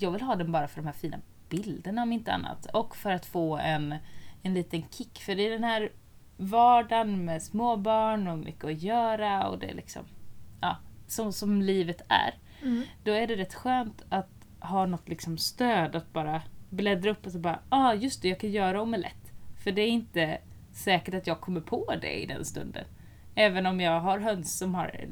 [0.00, 2.66] jag vill ha den bara för de här fina bilderna om inte annat.
[2.66, 3.94] Och för att få en,
[4.42, 5.18] en liten kick.
[5.18, 5.92] För det är den här
[6.36, 10.04] vardagen med småbarn och mycket att göra och det är liksom,
[10.60, 10.76] ja,
[11.06, 12.34] som, som livet är.
[12.62, 12.82] Mm.
[13.04, 14.30] Då är det rätt skönt att
[14.60, 18.40] ha något liksom stöd att bara bläddra upp och så bara, ah just det, jag
[18.40, 19.32] kan göra omelett.
[19.56, 20.38] För det är inte
[20.72, 22.84] säkert att jag kommer på det i den stunden.
[23.34, 25.04] Även om jag har höns som, har,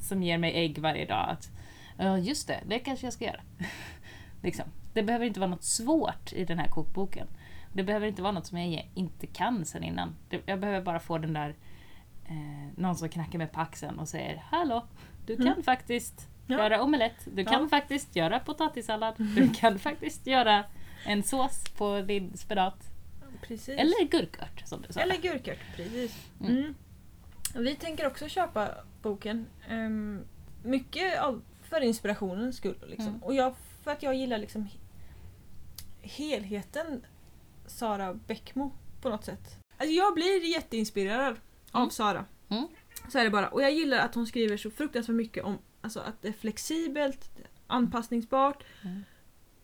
[0.00, 1.26] som ger mig ägg varje dag.
[1.30, 1.48] Att,
[1.98, 3.40] ja just det, det kanske jag ska göra.
[4.42, 4.64] liksom.
[4.92, 7.26] Det behöver inte vara något svårt i den här kokboken.
[7.72, 10.14] Det behöver inte vara något som jag inte kan sen innan.
[10.46, 11.54] Jag behöver bara få den där
[12.28, 14.84] eh, någon som knackar mig på axeln och säger Hallå,
[15.26, 15.62] du kan Mm.
[15.62, 16.56] faktiskt Ja.
[16.58, 17.28] göra omelett.
[17.34, 17.68] Du kan Ja.
[17.68, 19.14] faktiskt göra potatissallad.
[19.18, 20.64] Du kan faktiskt göra
[21.04, 22.90] en sås på din spenat.
[23.42, 23.68] Precis.
[23.78, 25.00] Eller gurkört som du sa.
[25.00, 26.18] Eller gurkört, precis.
[26.40, 26.56] Mm.
[26.56, 26.74] Mm.
[27.54, 28.68] Vi tänker också köpa
[29.02, 29.46] boken.
[29.68, 30.24] ehm,
[30.62, 32.84] mycket av, för inspirationens skull.
[32.86, 33.08] Liksom.
[33.08, 33.22] Mm.
[33.22, 34.78] Och jag, för att jag gillar liksom he-
[36.02, 37.06] helheten
[37.66, 38.72] Sara Bäckmo
[39.02, 39.58] på något sätt.
[39.76, 41.36] Alltså jag blir jätteinspirerad
[41.70, 41.90] av Mm.
[41.90, 42.24] Sara.
[42.48, 42.68] Mm.
[43.12, 43.48] Så är det bara.
[43.48, 47.30] Och jag gillar att hon skriver så fruktansvärt mycket om alltså, att det är flexibelt,
[47.66, 49.04] anpassningsbart, Mm.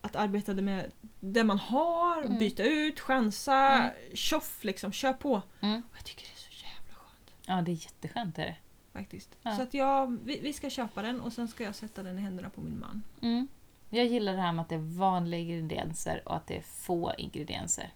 [0.07, 0.91] Att arbeta med
[1.21, 2.39] det man har, Mm.
[2.39, 3.91] byta ut, chansa, Mm.
[4.15, 5.43] tjoff liksom, kör på.
[5.61, 5.83] Mm.
[5.97, 8.39] Jag tycker det är så jävla skönt Ja, det är jätteskönt.
[8.39, 8.57] Är det.
[8.93, 9.37] faktiskt.
[9.43, 9.57] Ja.
[9.57, 12.23] Så att jag, vi, vi ska köpa den och sen ska jag sätta den i
[12.23, 13.03] händerna på min man.
[13.23, 13.49] Mm.
[13.91, 17.13] Jag gillar det här med att det är vanliga ingredienser och att det är få
[17.19, 17.91] ingredienser.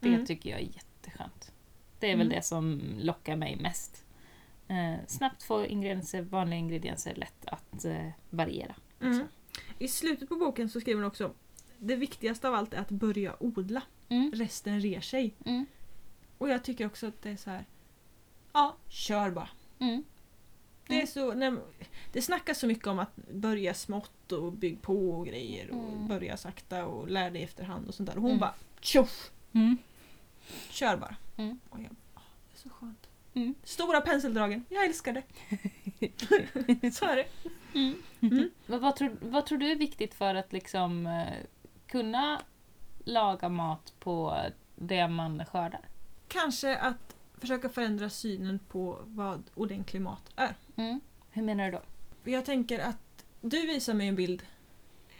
[0.00, 0.26] Det Mm.
[0.26, 1.52] tycker jag är jätteskönt.
[1.98, 2.36] Det är väl Mm.
[2.36, 4.04] det som lockar mig mest.
[4.68, 8.74] Eh, snabbt få ingredienser, vanliga ingredienser, lätt att eh, variera.
[9.00, 9.26] Mm.
[9.78, 11.30] I slutet på boken så skriver hon också
[11.82, 13.82] det viktigaste av allt är att börja odla.
[14.08, 14.30] Mm.
[14.34, 15.34] Resten rer sig.
[15.46, 15.66] Mm.
[16.38, 17.64] Och jag tycker också att det är så här.
[18.52, 19.48] Ja, kör bara.
[19.78, 20.04] Mm.
[20.86, 21.06] Det, är Mm.
[21.06, 21.52] så, nej,
[22.12, 26.08] det snackas så mycket om att börja smått och bygg på och grejer och Mm.
[26.08, 28.16] börja sakta och lär dig efterhand och sånt där.
[28.16, 28.40] Och hon Mm.
[28.40, 29.30] bara tjoff!
[30.70, 31.16] Kör bara.
[31.70, 32.20] Och jag, ah,
[32.50, 33.08] det är så skönt.
[33.64, 35.22] Stora penseldragen, jag älskar det.
[36.92, 37.26] så är det.
[38.66, 41.26] Vad, vad, tror, vad tror du är viktigt för att liksom eh,
[41.92, 42.42] kunna
[43.04, 44.36] laga mat på
[44.76, 45.80] det man skördar?
[46.28, 50.54] Kanske att försöka förändra synen på vad ordentlig mat är.
[50.76, 51.00] Mm.
[51.30, 51.82] Hur menar du då?
[52.30, 54.42] Jag tänker att du visade mig en bild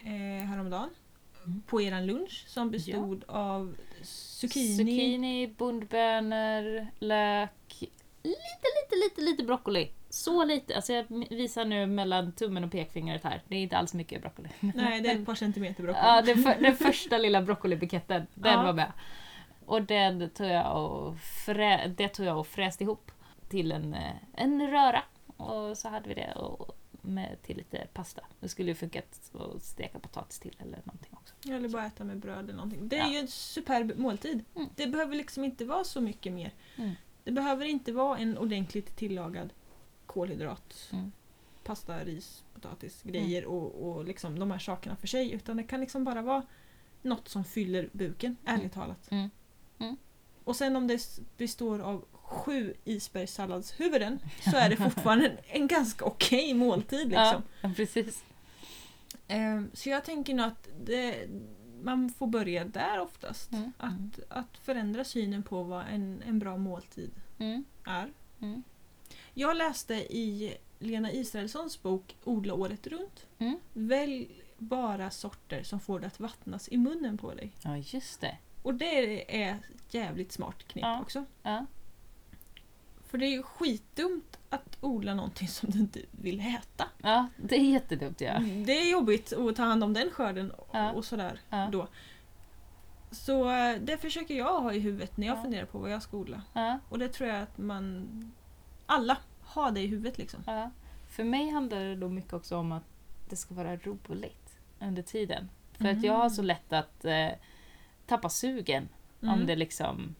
[0.02, 0.90] eh, häromdagen
[1.46, 1.62] Mm.
[1.66, 7.82] på eran lunch som bestod av zucchini, Zucchini, bondbönor, lök,
[8.22, 9.90] lite, lite, lite, lite broccoli.
[10.10, 10.76] Så lite.
[10.76, 13.42] Alltså jag visar nu mellan tummen och pekfingret här.
[13.48, 14.48] Det är inte alls mycket broccoli.
[14.60, 16.04] Nej, det är ett par centimeter broccoli.
[16.06, 18.62] Ja, den, för, den första lilla broccolibuketten, den Ja.
[18.62, 18.92] var med.
[19.66, 23.10] Och den tog jag och, frä, det tog jag och fräste ihop
[23.48, 25.02] till en, eh, en röra.
[25.36, 28.22] Och så hade vi det och med, till lite pasta.
[28.40, 31.34] Det skulle ju funka att steka potatis till eller någonting också.
[31.52, 32.88] Eller bara äta med bröd eller någonting.
[32.88, 33.12] Det är Ja.
[33.12, 34.44] ju en superb måltid.
[34.56, 34.68] Mm.
[34.76, 36.50] Det behöver liksom inte vara så mycket mer.
[36.76, 36.90] Mm.
[37.24, 39.52] Det behöver inte vara en ordentligt tillagad
[40.06, 41.12] kolhydrat, Mm.
[41.64, 45.32] pasta, ris, potatis, grejer och, och liksom de här sakerna för sig.
[45.32, 46.42] Utan det kan liksom bara vara
[47.02, 49.10] något som fyller buken, ärligt talat.
[49.10, 49.30] Mm.
[49.78, 49.96] Mm.
[50.44, 54.18] Och sen om det består av sju isbergssalladshuvuden
[54.50, 57.08] så är det fortfarande en, ganska okej måltid.
[57.08, 57.42] Liksom.
[57.60, 58.24] Ja, precis.
[59.28, 61.28] Ehm, Så jag tänker nog att det,
[61.82, 63.52] man får börja där oftast.
[63.52, 63.72] Mm.
[63.78, 67.64] Att, att förändra synen på vad en, en bra måltid Mm.
[67.84, 68.12] är.
[68.40, 68.62] Mm.
[69.34, 73.26] Jag läste i Lena Israelssons bok Odla året runt.
[73.38, 73.58] Mm.
[73.72, 74.28] Välj
[74.58, 77.52] bara sorter som får det att vattnas i munnen på dig.
[77.64, 78.36] Ja, just det.
[78.62, 81.00] Och det är ett jävligt smart knep Ja.
[81.00, 81.24] också.
[81.42, 81.66] Ja.
[83.12, 86.84] För det är ju skitdumt att odla någonting som du inte vill äta.
[87.02, 88.38] ja, det är jättedumt ja.
[88.66, 90.92] Det är jobbigt att ta hand om den skörden Ja.
[90.92, 91.68] och sådär Ja.
[91.72, 91.88] då.
[93.10, 95.42] Så eh, det försöker jag ha i huvudet när jag Ja.
[95.42, 96.42] funderar på vad jag ska odla.
[96.88, 98.08] Och det tror jag att man...
[98.86, 100.42] Alla har det i huvudet liksom.
[100.46, 100.70] Ja.
[101.08, 102.84] För mig handlar det då mycket också om att
[103.28, 105.48] det ska vara roligt under tiden.
[105.72, 107.28] För att jag har så lätt att eh,
[108.06, 108.88] tappa sugen
[109.20, 109.46] om Mm.
[109.46, 110.14] det liksom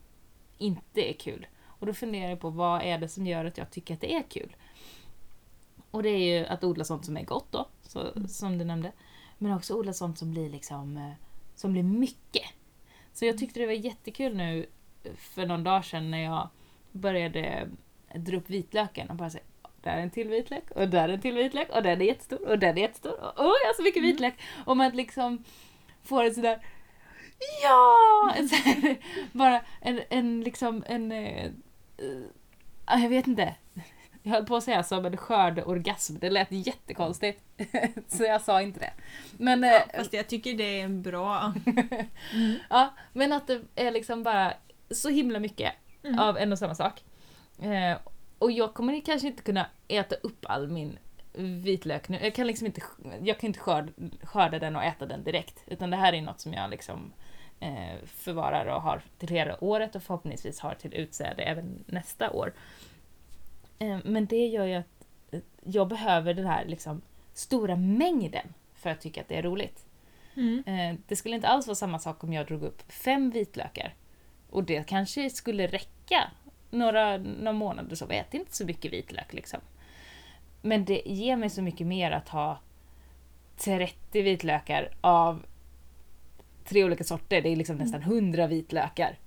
[0.57, 1.47] inte är kul.
[1.83, 4.13] Och då funderar jag på vad är det som gör att jag tycker att det
[4.13, 4.55] är kul.
[5.91, 8.27] Och det är ju att odla sånt som är gott då, så, Mm.
[8.27, 8.91] som du nämnde.
[9.37, 11.11] Men också odla sånt som blir liksom eh,
[11.55, 12.43] som blir mycket.
[13.13, 14.65] Så jag tyckte det var jättekul nu
[15.03, 16.49] eh, för någon dag sedan när jag
[16.91, 17.69] började
[18.15, 19.43] dra upp vitlöken och bara säga
[19.81, 22.47] där är en till vitlök och där är en till vitlök och den är jättestor
[22.49, 23.11] och den är jättestor.
[23.23, 24.11] Och, åh, jag har så mycket Mm.
[24.11, 24.33] vitlök!
[24.65, 25.43] Och man liksom
[26.03, 26.65] får ett sådär
[27.63, 27.97] Ja!
[28.37, 28.97] En så här,
[29.31, 31.11] bara en, en liksom en...
[31.97, 33.55] eh, eh, jag vet inte.
[34.25, 37.43] Jag höll på att säga som en skördeorgasm, det lät jättekonstigt.
[38.07, 38.93] så jag sa inte det.
[39.37, 41.53] Men, Ja, eh, fast jag tycker det är en bra...
[42.69, 44.53] ja, men att det är liksom bara
[44.91, 45.73] så himla mycket
[46.03, 46.19] Mm.
[46.19, 47.03] av en och samma sak.
[47.61, 47.97] Eh,
[48.39, 50.97] och jag kommer kanske inte kunna äta upp all min
[51.63, 52.19] vitlök nu.
[52.21, 52.81] Jag kan liksom inte,
[53.21, 53.91] jag kan inte skörda,
[54.23, 55.63] skörda den och äta den direkt.
[55.67, 57.13] Utan det här är något som jag liksom
[58.05, 62.53] förvarar och har till hela året och förhoppningsvis har till utsäde även nästa år.
[63.79, 67.01] Eh, men det gör ju att eh, jag behöver den här liksom
[67.33, 69.85] stora mängden för att tycka att det är roligt.
[70.35, 70.63] Mm.
[70.65, 73.93] Eh, det skulle inte alls vara samma sak om jag drog upp fem vitlökar.
[74.49, 76.31] Och det kanske skulle räcka
[76.69, 78.05] några, några månader så.
[78.09, 79.59] Jag äter inte så mycket vitlök liksom.
[80.61, 82.59] Men det ger mig så mycket mer att ha
[83.57, 85.45] 30 vitlökar av
[86.65, 87.41] tre olika sorter.
[87.41, 89.17] Det är liksom nästan 100 vitlökar.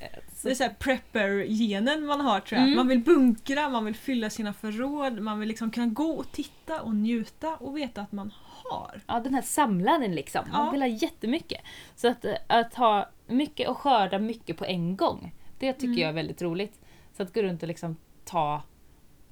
[0.00, 0.06] Eh,
[0.42, 2.66] Det är så prepper-genen man har tror jag.
[2.66, 2.76] Mm.
[2.76, 6.82] Man vill bunkra, man vill fylla sina förråd, man vill liksom kunna gå och titta
[6.82, 8.32] och njuta och veta att man
[8.64, 9.00] har.
[9.06, 10.44] Ja, den här samlaren liksom.
[10.52, 10.70] Man Ja.
[10.72, 11.60] vill ha jättemycket.
[11.96, 15.98] Så att, eh, att ha mycket och skörda mycket på en gång, det tycker Mm.
[15.98, 16.80] jag är väldigt roligt.
[17.16, 18.62] Så att gå runt och liksom ta,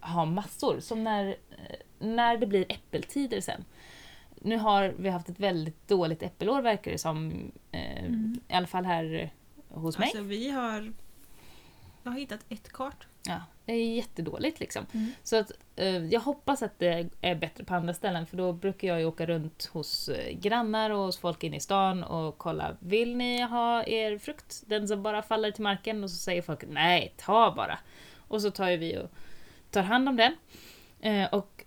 [0.01, 0.81] ha massor.
[0.81, 3.65] Som när, eh, när det blir äppeltider sen.
[4.47, 7.53] Nu har vi haft ett väldigt dåligt äppelår verkar det som.
[7.73, 8.41] Eh, Mm.
[8.49, 9.31] I alla fall här
[9.69, 10.07] hos mig.
[10.07, 10.93] Alltså vi har...
[12.03, 13.07] Jag har hittat ett kart.
[13.27, 14.87] Ja, det är jättedåligt liksom.
[14.95, 15.11] Mm.
[15.23, 18.89] Så att, eh, jag hoppas att det är bättre på andra ställen för då brukar
[18.89, 22.77] jag ju åka runt hos eh, grannar och hos folk inne i stan och kolla.
[22.81, 24.63] Vill ni ha er frukt?
[24.67, 26.05] Den som bara faller till marken?
[26.05, 27.79] Och så säger folk nej, ta bara.
[28.29, 29.11] Och så tar ju vi och
[29.71, 30.37] tar hand om den.
[31.01, 31.65] Eh, och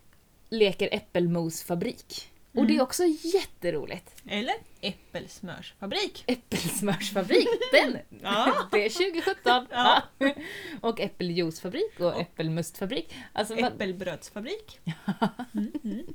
[0.49, 2.29] leker äppelmosfabrik.
[2.59, 2.83] Och det är Mm.
[2.83, 4.15] också jätteroligt.
[4.27, 6.23] Eller äppelsmörsfabrik.
[6.27, 7.97] Äppelsmörsfabrik, den!
[8.23, 8.53] Ja.
[8.71, 9.67] Det är 2017!
[9.71, 10.01] Ja.
[10.81, 13.13] Och äppeljuicefabrik och äppelmustfabrik.
[13.33, 14.79] Alltså, Äppelbrödsfabrik.
[15.53, 16.05] Mm, mm.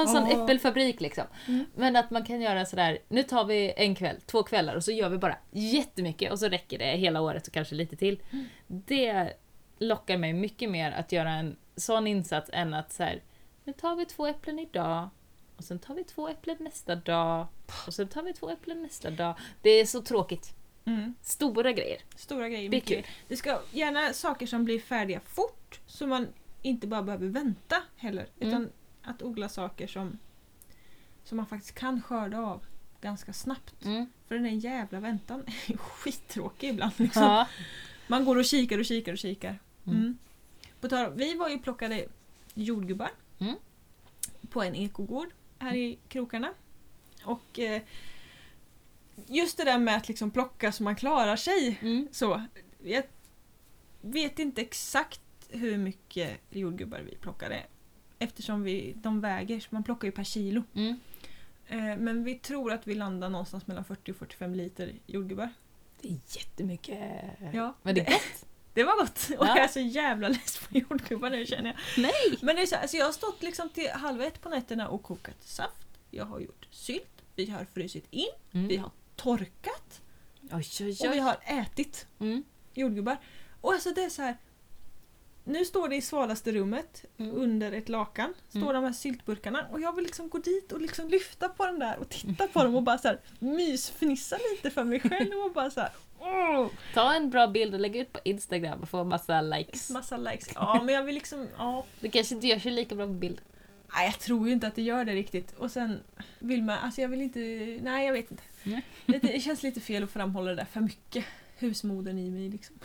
[0.00, 0.30] En sån Åh.
[0.44, 1.24] äppelfabrik liksom.
[1.48, 1.64] Mm.
[1.74, 4.92] Men att man kan göra sådär, nu tar vi en kväll, två kvällar och så
[4.92, 8.22] gör vi bara jättemycket och så räcker det hela året och kanske lite till.
[8.32, 8.44] Mm.
[8.66, 9.32] Det
[9.78, 13.22] lockar mig mycket mer att göra en sån insats än att så här,
[13.64, 15.08] nu tar vi två äpplen idag
[15.58, 17.46] och sen tar vi två äpplen nästa dag
[17.86, 19.34] och sen tar vi två äpplen nästa dag.
[19.62, 20.54] Det är så tråkigt.
[20.84, 21.14] Mm.
[21.22, 21.98] Stora grejer.
[22.16, 22.70] Stora grejer.
[22.70, 23.04] Mycket.
[23.04, 23.06] kul.
[23.28, 26.26] Det ska gärna saker som blir färdiga fort så man
[26.62, 28.26] inte bara behöver vänta heller.
[28.40, 28.48] Mm.
[28.48, 28.70] Utan
[29.02, 30.18] att odla saker som,
[31.24, 32.64] som man faktiskt kan skörda av
[33.00, 33.84] ganska snabbt.
[33.84, 34.06] Mm.
[34.28, 36.92] För den där jävla väntan är skittråkig ibland.
[36.96, 37.22] Liksom.
[37.22, 37.48] Ja.
[38.06, 39.58] Man går och kikar och kikar och kikar.
[39.86, 40.16] Mm.
[40.82, 41.16] Mm.
[41.16, 42.06] Vi var ju plockade
[42.54, 43.54] jordgubbar Mm.
[44.50, 45.28] på en ekogård
[45.58, 46.54] här i krokarna.
[47.24, 47.82] Och eh,
[49.26, 51.78] just det där med att liksom plocka så man klarar sig.
[51.82, 52.08] Mm.
[52.12, 52.42] Så,
[52.84, 53.02] jag
[54.00, 57.62] vet inte exakt hur mycket jordgubbar vi plockade.
[58.18, 60.62] Eftersom vi, de väger, så man plockar ju per kilo.
[60.74, 61.00] Mm.
[61.68, 65.48] Eh, men vi tror att vi landar någonstans mellan 40 och 45 liter jordgubbar.
[66.00, 66.98] Det är jättemycket.
[67.52, 68.47] Ja, Men det är gott.
[68.78, 69.28] Det var gott!
[69.38, 69.56] Och Ja.
[69.56, 72.02] jag är så jävla less på jordgubbar nu känner jag.
[72.02, 72.38] Nej!
[72.42, 75.02] Men det är så, alltså jag har stått liksom till halv ett på nätterna och
[75.02, 75.88] kokat saft.
[76.10, 77.22] Jag har gjort sylt.
[77.34, 78.26] Vi har frusit in.
[78.52, 78.68] Mm.
[78.68, 80.00] Vi har torkat.
[80.42, 81.18] Oj, oj, Och vi oj.
[81.18, 82.44] har ätit Mm.
[82.74, 83.16] jordgubbar.
[83.60, 84.36] Och alltså det är så här.
[85.44, 87.36] Nu står det i svalaste rummet Mm.
[87.36, 88.34] under ett lakan.
[88.48, 88.74] Står Mm.
[88.74, 91.98] de här syltburkarna och jag vill liksom gå dit och liksom lyfta på den där
[91.98, 95.70] och titta på dem och bara så här mysfnissa lite för mig själv och bara
[95.70, 95.90] så här.
[96.94, 99.90] Ta en bra bild och lägg ut på Instagram och få massa likes.
[99.90, 100.48] Massa likes.
[100.54, 101.84] Ja men jag vill liksom, ja.
[102.00, 103.40] Det kanske inte gör sig lika bra på bild.
[103.94, 105.54] Nej jag tror ju inte att det gör det riktigt.
[105.58, 106.00] Och sen
[106.38, 107.38] vill man, alltså jag vill inte,
[107.82, 108.42] nej jag vet inte.
[109.06, 111.24] Det, det känns lite fel att framhålla det där för mycket.
[111.58, 112.76] Husmodern i mig liksom.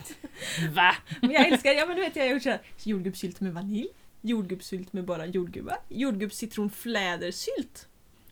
[0.74, 0.94] Va?
[1.20, 3.88] Men jag älskar, ja men du vet jag har gjort såhär jordgubbssylt med vanilj.
[4.20, 5.76] Jordgubbssylt med bara jordgubbar.
[5.88, 7.88] Jordgubbscitronflädersylt.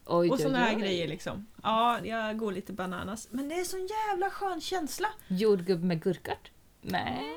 [0.07, 1.47] Oj, Och såna här grejer liksom.
[1.63, 3.29] Ja, jag går lite bananas.
[3.31, 5.09] Men det är sån jävla skön känsla.
[5.29, 6.51] Jordgubb med gurkart?
[6.81, 7.37] Nej.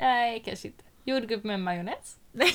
[0.00, 0.84] Nej, kanske inte.
[1.04, 2.18] Jordgubb med majonnäs?
[2.32, 2.50] Nej.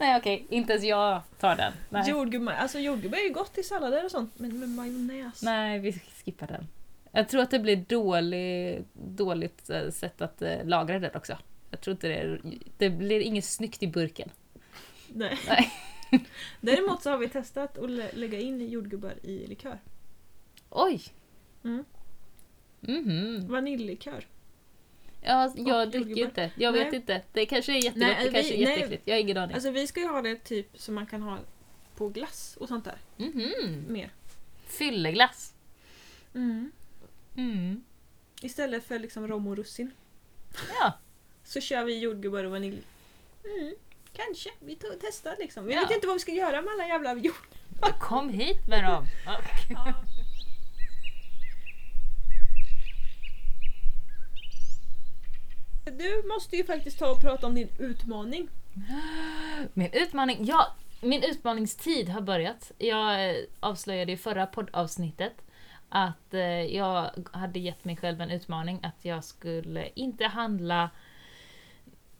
[0.00, 0.46] Nej, okej.
[0.50, 1.72] Inte ens jag tar den.
[1.88, 2.10] Nej.
[2.10, 5.42] Jordgubb, alltså jordgubb är ju gott i sallader och sånt, men med majonnäs.
[5.42, 6.68] Nej, vi skippar den.
[7.12, 11.38] Jag tror att det blir dålig, dåligt eh, sätt att eh, lagra den också.
[11.70, 12.38] Jag tror inte det,
[12.78, 14.30] det blir inget snyggt i burken.
[15.14, 15.38] Nej.
[15.48, 15.72] Nej.
[16.60, 19.78] Däremot så har vi testat att lä- lägga in jordgubbar i likör.
[20.70, 21.02] Oj!
[21.64, 21.84] Mm.
[22.80, 23.48] Mhm.
[23.48, 24.26] Vaniljlikör.
[25.22, 26.28] Ja, jag Och dricker jordgubbar.
[26.28, 26.50] inte.
[26.56, 26.96] Jag vet Nej.
[26.96, 27.22] inte.
[27.32, 29.02] Det kanske är jättegott, Nej, det kanske vi- är jätteäckligt.
[29.04, 29.54] Jag har ingen aning.
[29.54, 31.38] Alltså vi ska ju ha det typ som man kan ha
[31.96, 32.98] på glass och sånt där.
[33.16, 33.84] Mhm.
[33.92, 34.10] Mer.
[34.66, 35.54] Fylleglass.
[36.34, 36.72] Mm.
[37.36, 37.82] Mm.
[38.42, 39.90] Istället för liksom rom och russin.
[40.80, 40.92] Ja,
[41.44, 42.82] Så kör vi jordgubbar och vanilj.
[43.44, 43.74] Mm,
[44.12, 44.50] kanske.
[44.60, 45.64] Vi och testar liksom.
[45.64, 45.80] Vi Ja.
[45.80, 47.34] vet inte vad vi ska göra med alla jävla jord.
[48.00, 49.06] kom hit med dem.
[49.26, 49.94] Ja.
[55.84, 58.48] Du måste ju faktiskt ta och prata om din utmaning.
[59.74, 62.72] Min utmaning, ja, min utmaningstid har börjat.
[62.78, 65.32] Jag eh, avslöjade i förra poddavsnittet
[65.88, 70.90] att eh, jag hade gett mig själv en utmaning att jag skulle inte handla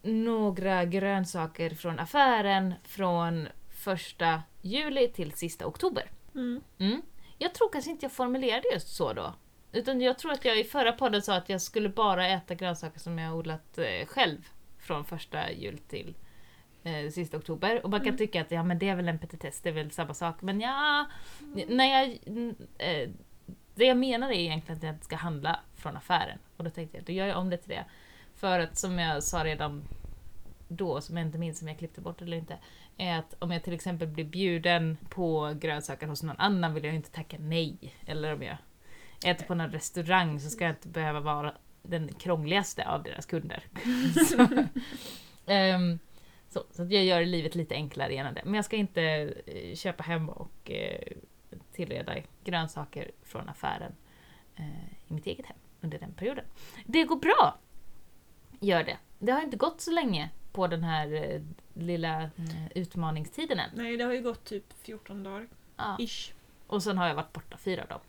[0.03, 6.11] några grönsaker från affären från första juli till sista oktober.
[6.34, 6.61] Mm.
[6.78, 7.03] Mm.
[7.38, 9.34] Jag tror kanske inte jag formulerade just så då.
[9.72, 13.01] Utan jag tror att jag i förra podden sa att jag skulle bara äta grönsaker
[13.01, 16.14] som jag odlat eh, själv från första jul till
[16.82, 17.84] eh, sista oktober.
[17.84, 18.18] Och man kan Mm.
[18.18, 20.42] tycka att ja, men det är väl en petitess, det är väl samma sak.
[20.42, 21.07] Men ja,
[21.68, 23.09] när jag, mm, eh,
[23.74, 26.38] det jag menar är egentligen att jag inte ska handla från affären.
[26.57, 27.84] Och då tänkte jag, då gör jag om det till det.
[28.39, 29.82] För att som jag sa redan
[30.68, 32.59] då, som jag inte minns om jag klippte bort eller inte,
[32.97, 36.95] är att om jag till exempel blir bjuden på grönsaker hos någon annan vill jag
[36.95, 37.95] inte tacka nej.
[38.07, 38.57] Eller om jag
[39.24, 43.62] äter på någon restaurang så ska jag inte behöva vara den krångligaste av deras kunder.
[44.28, 44.66] så,
[45.47, 45.99] ehm,
[46.49, 48.43] så, så jag gör livet lite enklare genom det.
[48.45, 49.03] Men jag ska inte
[49.47, 51.12] eh, köpa hem och eh,
[51.72, 52.14] tillreda
[52.45, 53.93] grönsaker från affären
[54.57, 56.45] eh, i mitt eget hem under den perioden.
[56.86, 57.59] Det går bra!
[58.61, 58.96] Gör det.
[59.18, 61.40] Det har inte gått så länge på den här eh,
[61.74, 62.28] lilla eh,
[62.74, 63.70] utmaningstiden än.
[63.74, 65.48] Nej, det har ju gått typ 14 dagar.
[65.76, 65.96] Ja.
[65.98, 66.32] Ish.
[66.66, 68.00] Och sen har jag varit borta fyra dagar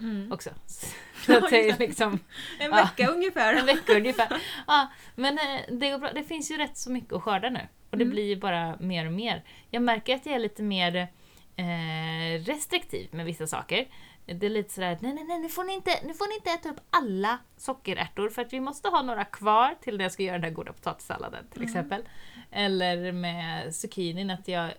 [0.00, 0.32] Mm.
[0.32, 0.50] också.
[0.66, 0.86] Så
[1.32, 2.18] Ja, att det är liksom
[2.58, 2.76] En Ja.
[2.76, 3.54] vecka ungefär.
[3.54, 4.42] en vecka ungefär.
[4.66, 6.12] Ja, men eh, det går bra.
[6.12, 7.60] Det finns ju rätt så mycket att skörda nu.
[7.90, 8.10] Och det Mm.
[8.14, 9.44] blir ju bara mer och mer.
[9.70, 11.08] Jag märker att jag är lite mer
[11.56, 13.86] eh, restriktiv med vissa saker.
[14.26, 16.50] Det är lite sådär, nej nej nej nu får, ni inte, nu får ni inte
[16.50, 20.22] äta upp alla sockerärtor för att vi måste ha några kvar till när jag ska
[20.22, 21.70] göra den här goda potatissalladen till Mm.
[21.70, 22.02] exempel.
[22.50, 24.70] Eller med zucchinin att jag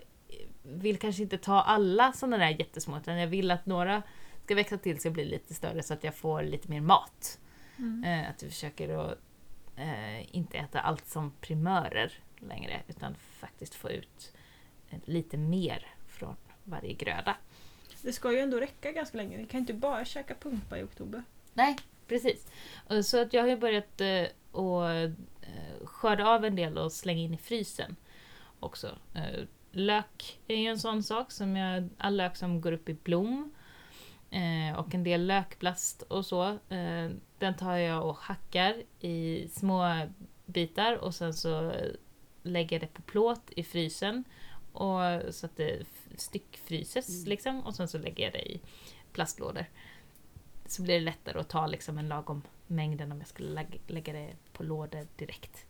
[0.62, 4.02] vill kanske inte ta alla sådana där jättesmå utan jag vill att några
[4.44, 7.38] ska växa till sig och bli lite större så att jag får lite mer mat.
[7.78, 8.04] Mm.
[8.04, 9.18] Eh, att vi försöker att
[9.76, 14.32] eh, inte äta allt som primörer längre utan faktiskt få ut
[15.04, 17.36] lite mer från varje gröda.
[18.06, 19.36] Det ska ju ändå räcka ganska länge.
[19.36, 21.22] Vi kan inte bara käka pumpa i oktober.
[21.54, 21.76] Nej,
[22.08, 22.46] precis.
[22.90, 26.92] Eh, så att jag har ju börjat eh, att eh, skörda av en del och
[26.92, 27.96] slänga in i frysen
[28.60, 28.98] också.
[29.14, 32.94] Eh, lök är ju en sån sak, som jag, all lök som går upp i
[32.94, 33.54] blom
[34.30, 36.48] eh, och en del lökblast och så.
[36.68, 40.08] Eh, den tar jag och hackar i små
[40.44, 41.72] bitar och sen så
[42.42, 44.24] lägger jag det på plåt i frysen
[44.72, 45.00] och,
[45.30, 45.86] så att det
[46.20, 48.60] styckfryses liksom och sen så lägger jag det i
[49.12, 49.66] plastlådor
[50.66, 53.78] så blir det lättare att ta liksom en lagom mängd än om jag skulle lägga,
[53.86, 55.66] lägga det på lådor direkt.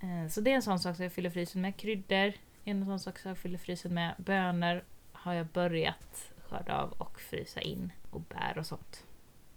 [0.00, 1.76] Eh, Så det är en sån sak som jag fyller frysen med.
[1.76, 4.14] Kryddor är en sån sak som jag fyller frysen med.
[4.18, 7.92] Bönor har jag börjat skörda av och frysa in.
[8.10, 9.04] Och bär och sånt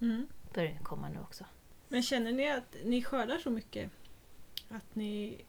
[0.01, 0.27] Mm.
[0.53, 1.45] börjar komma nu också.
[1.87, 3.91] Men känner ni att ni skördar så mycket
[4.69, 5.41] att ni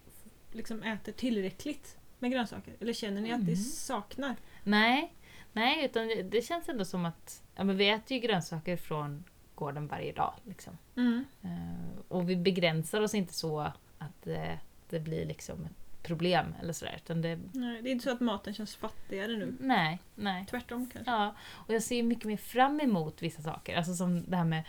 [0.53, 2.75] liksom äter tillräckligt med grönsaker?
[2.81, 3.47] Eller känner ni att Mm.
[3.47, 4.37] ni saknar?
[4.65, 5.15] Nej,
[5.53, 9.25] nej utan det- det känns ändå som att ja, men vi äter ju grönsaker från
[9.55, 10.35] gården varje dag.
[10.45, 10.79] Liksom.
[10.97, 11.25] Mm.
[11.43, 13.61] Eh, och vi begränsar oss inte så
[13.99, 14.55] att eh,
[14.91, 16.95] det blir liksom ett problem eller sådär.
[17.05, 19.57] Utan det, Nej, det är inte så att maten känns fattigare nu.
[19.61, 20.47] nej, nej.
[20.51, 21.11] Tvärtom kanske.
[21.11, 23.77] Ja, och jag ser mycket mer fram emot vissa saker.
[23.77, 24.63] Alltså som det här med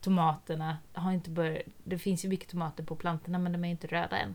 [0.00, 0.78] tomaterna.
[0.92, 4.18] Har inte börjat, det finns ju mycket tomater på plantorna men de är inte röda
[4.18, 4.34] än.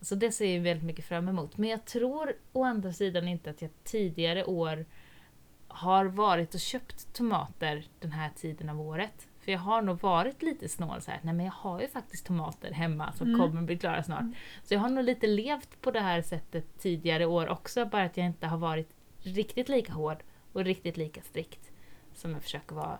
[0.00, 1.56] Så det ser jag väldigt mycket fram emot.
[1.58, 4.86] Men jag tror å andra sidan inte att jag tidigare år
[5.68, 9.26] har varit och köpt tomater den här tiden av året.
[9.40, 11.20] För jag har nog varit lite snål så här.
[11.22, 13.40] nej men jag har ju faktiskt tomater hemma som Mm.
[13.40, 14.20] kommer bli klara snart.
[14.20, 14.34] Mm.
[14.64, 18.16] Så jag har nog lite levt på det här sättet tidigare år också, bara att
[18.16, 18.88] jag inte har varit
[19.18, 20.22] riktigt lika hård
[20.52, 21.70] och riktigt lika strikt
[22.14, 22.98] som jag försöker vara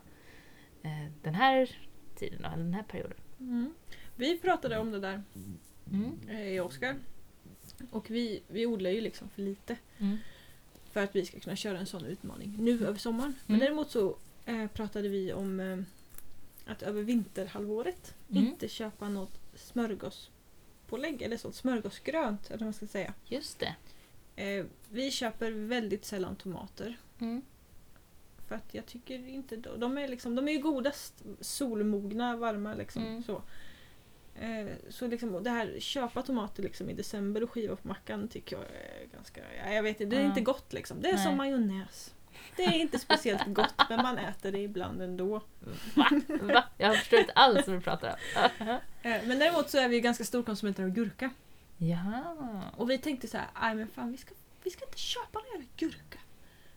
[0.83, 1.71] eh, den här
[2.15, 3.17] tiden, eller den här perioden.
[3.41, 3.75] Mm.
[4.17, 5.23] Vi pratade om det där
[5.93, 6.19] Mm.
[6.29, 6.97] eh, i Oskar.
[7.91, 10.17] Och vi, vi odlar ju liksom för lite Mm.
[10.93, 13.35] för att vi ska kunna köra en sån utmaning nu över sommaren.
[13.47, 13.65] Men Mm.
[13.67, 14.17] däremot så
[14.47, 15.79] eh, pratade vi om eh,
[16.73, 18.43] att över vinterhalvåret Mm.
[18.47, 23.15] inte köpa något smörgåspålägg eller sånt smörgåsgrönt eller vad man ska säga.
[23.27, 23.75] Just det.
[24.43, 26.99] Eh, vi köper väldigt sällan tomater.
[27.19, 27.43] Mm.
[28.49, 33.03] För att jag tycker inte de, är liksom, de är ju godast solmogna, varma liksom.
[33.07, 33.23] Mm.
[33.25, 33.43] Så, eh,
[34.89, 38.65] så liksom det här köpa tomater liksom i december och skiva på mackan tycker jag
[38.65, 41.01] är ganska, ja, jag vet inte, det är inte gott liksom.
[41.03, 41.25] Det är Nej.
[41.25, 42.15] som majonnäs.
[42.57, 45.41] Det är inte speciellt gott men man äter det ibland ändå.
[45.95, 46.11] Va?
[46.43, 46.65] Va?
[46.79, 48.17] Jag förstår inte alls vad du pratar om.
[49.03, 51.31] Eh, Men däremot så är vi ju ganska storkonsumenter av gurka.
[51.79, 52.37] ja.
[52.77, 54.35] Och vi tänkte så här, nej men fan vi ska,
[54.65, 56.19] vi ska inte köpa någon jävla gurka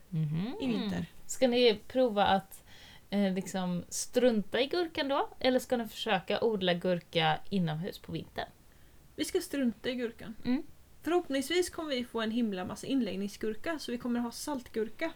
[0.08, 0.54] Mhm.
[0.60, 1.06] i vinter.
[1.26, 2.63] Ska ni prova att eh,
[3.34, 5.28] liksom strunta i gurkan då?
[5.38, 8.48] Eller ska ni försöka odla gurka inomhus på vintern?
[9.16, 10.34] Vi ska strunta i gurkan.
[10.44, 10.62] Mm.
[11.02, 15.12] Förhoppningsvis kommer vi få en himla massa inläggningsgurka så vi kommer ha saltgurka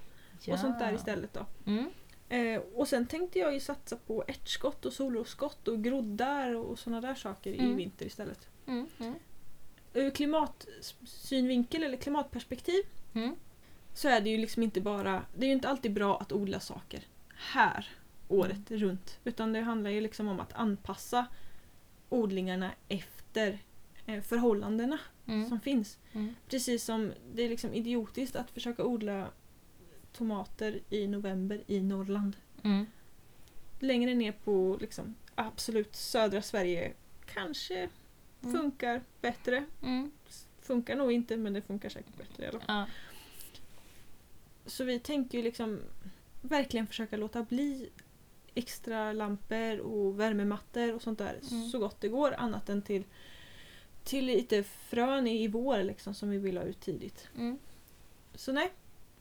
[0.52, 1.46] och sånt där istället då.
[1.66, 1.90] Mm.
[2.28, 7.00] Eh, och sen tänkte jag ju satsa på ärtskott och solrosskott och groddar och såna
[7.00, 7.76] där saker i Mm.
[7.76, 8.48] vinter istället.
[8.66, 8.86] Mm.
[9.00, 9.14] Mm.
[9.94, 12.82] Ur klimatsynvinkel eller klimatperspektiv
[13.14, 13.36] Mm.
[13.94, 16.60] så är det ju liksom inte bara, det är ju inte alltid bra att odla
[16.60, 17.00] saker
[17.38, 17.88] här
[18.28, 18.82] året Mm.
[18.82, 19.18] runt.
[19.24, 21.26] Utan det handlar ju liksom om att anpassa
[22.08, 23.58] odlingarna efter
[24.06, 25.48] eh, förhållandena Mm.
[25.48, 25.98] som finns.
[26.12, 26.34] Mm.
[26.48, 29.28] Precis som det är liksom idiotiskt att försöka odla
[30.12, 32.36] tomater i november i Norrland.
[32.62, 32.86] Mm.
[33.80, 36.92] Längre ner på liksom absolut södra Sverige
[37.34, 37.88] kanske
[38.42, 38.54] Mm.
[38.60, 39.64] funkar bättre.
[39.82, 40.10] Mm.
[40.60, 42.66] Funkar nog inte men det funkar säkert bättre i alla fall.
[42.76, 42.86] Ja.
[44.66, 45.80] Så vi tänker ju liksom
[46.48, 47.90] verkligen försöka låta bli
[48.54, 51.68] extra lampor och värmemattor och sånt där Mm.
[51.68, 53.04] så gott det går annat än till,
[54.04, 57.28] till lite frön i, vår liksom, som vi vill ha ut tidigt.
[57.36, 57.58] Mm.
[58.34, 58.72] Så nej,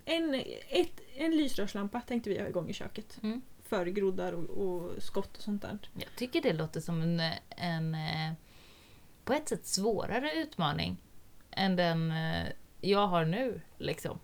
[0.05, 0.33] en,
[0.69, 3.19] ett, en lysrörslampa tänkte vi ha igång i köket.
[3.23, 3.41] Mm.
[3.63, 5.77] För groddar och, och skott och sånt där.
[5.93, 7.19] Jag tycker det låter som en,
[7.49, 8.33] en eh,
[9.23, 10.97] på ett sätt svårare utmaning
[11.51, 12.47] än den eh,
[12.81, 13.61] jag har nu.
[13.77, 14.19] Liksom.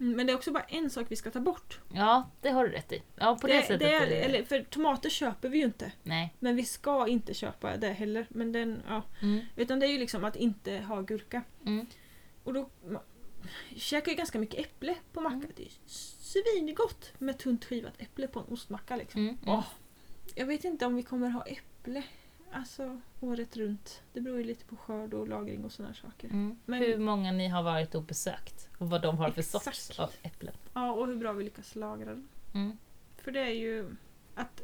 [0.00, 1.80] Mm, Men det är också bara en sak vi ska ta bort.
[1.92, 3.02] Ja, det har du rätt i.
[3.16, 4.24] Ja, på det, det, sättet det är, det...
[4.24, 5.92] eller, för tomater köper vi ju inte.
[6.02, 6.34] Nej.
[6.38, 8.26] Men vi ska inte köpa det heller.
[8.30, 9.02] Men den, ja.
[9.22, 9.40] Mm.
[9.56, 11.42] Utan det är ju liksom att inte ha gurka.
[11.66, 11.86] Mm.
[12.44, 12.70] Och då
[13.76, 15.36] käkar ju ganska mycket äpple på macka.
[15.36, 15.50] Mm.
[15.56, 18.96] Det är svingott med tunt skivat äpple på en ostmacka.
[18.96, 19.20] Liksom.
[19.20, 19.38] Mm.
[19.46, 19.64] Åh,
[20.34, 22.02] jag vet inte om vi kommer ha äpple
[22.52, 24.02] alltså, året runt.
[24.12, 26.28] Det beror ju lite på skörd och lagring och sådana saker.
[26.28, 26.58] Mm.
[26.64, 29.64] Men- Hur många ni har varit och besökt och vad de har för Exakt.
[29.76, 30.54] sorts av äpplen.
[30.74, 32.28] Ja, och hur bra vi lyckas lagra den.
[32.54, 32.78] Mm.
[33.16, 33.96] För det är ju
[34.34, 34.62] att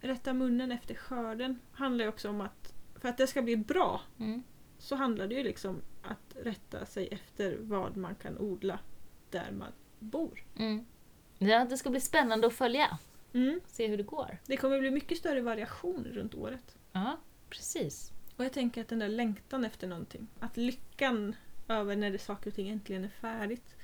[0.00, 4.00] rätta munnen efter skörden handlar ju också om att för att det ska bli bra
[4.18, 4.42] Mm.
[4.78, 8.78] så handlar det ju liksom att rätta sig efter vad man kan odla
[9.30, 10.44] där man bor.
[10.56, 10.86] Mm.
[11.38, 12.98] Ja, det ska bli spännande att följa.
[13.32, 13.60] Mm.
[13.66, 14.38] Se hur det går.
[14.46, 16.78] Det kommer bli mycket större variation runt året.
[16.92, 17.16] Ja,
[17.50, 18.12] precis.
[18.36, 21.36] Och jag tänker att den där längtan efter någonting, att lyckan
[21.68, 23.76] över när det saker och ting äntligen är färdigt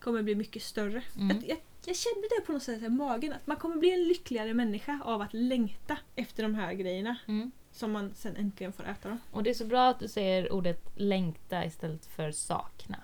[0.00, 1.02] kommer bli mycket större.
[1.16, 1.28] Mm.
[1.36, 4.08] Jag, jag, jag kände det på något sätt i magen, att man kommer bli en
[4.08, 7.50] lyckligare människa av att längta efter de här grejerna Mm.
[7.72, 9.18] som man sen äntligen får äta dem.
[9.30, 13.00] Och det är så bra att du säger ordet längta istället för sakna.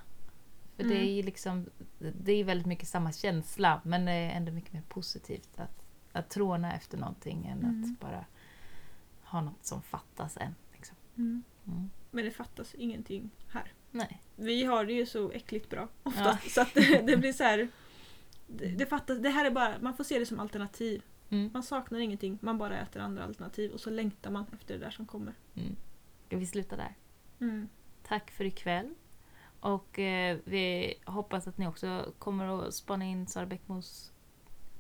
[0.77, 1.07] För det Mm.
[1.09, 1.67] är ju liksom,
[1.99, 5.83] det är väldigt mycket samma känsla men det är ändå mycket mer positivt att,
[6.13, 7.85] att tråna efter någonting än Mm.
[7.85, 8.25] att bara
[9.35, 10.55] ha något som fattas än.
[10.73, 10.97] Liksom.
[11.17, 11.45] Mm.
[11.67, 11.91] Mm.
[12.11, 13.73] Men det fattas ingenting här.
[13.91, 14.23] Nej.
[14.37, 17.69] Vi har det ju så äckligt bra oftast så att det, det blir så här.
[18.47, 21.03] Det, det, fattas, det här är bara, man får se det som alternativ.
[21.31, 21.51] Mm.
[21.53, 24.91] Man saknar ingenting, man bara äter andra alternativ och så längtar man efter det där
[24.91, 25.35] som kommer.
[25.55, 25.77] Mm.
[26.27, 26.95] Ska vi sluta där?
[27.41, 27.69] Mm.
[28.03, 28.95] Tack för ikväll.
[29.61, 34.13] Och eh, vi hoppas att ni också kommer att spana in Sara Bäckmos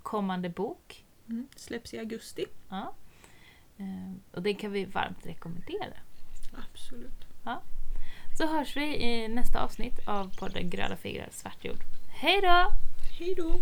[0.03, 1.07] kommande bok.
[1.29, 1.49] Mm.
[1.57, 2.45] Släpps i augusti.
[2.69, 2.95] Ja.
[3.79, 5.95] Eh, och det kan vi varmt rekommendera.
[6.53, 7.25] Absolut.
[8.39, 11.85] Så hörs vi i nästa avsnitt av podden Gröna fingrar svart jord.
[12.09, 12.73] Hej då!
[13.19, 13.61] Hej då!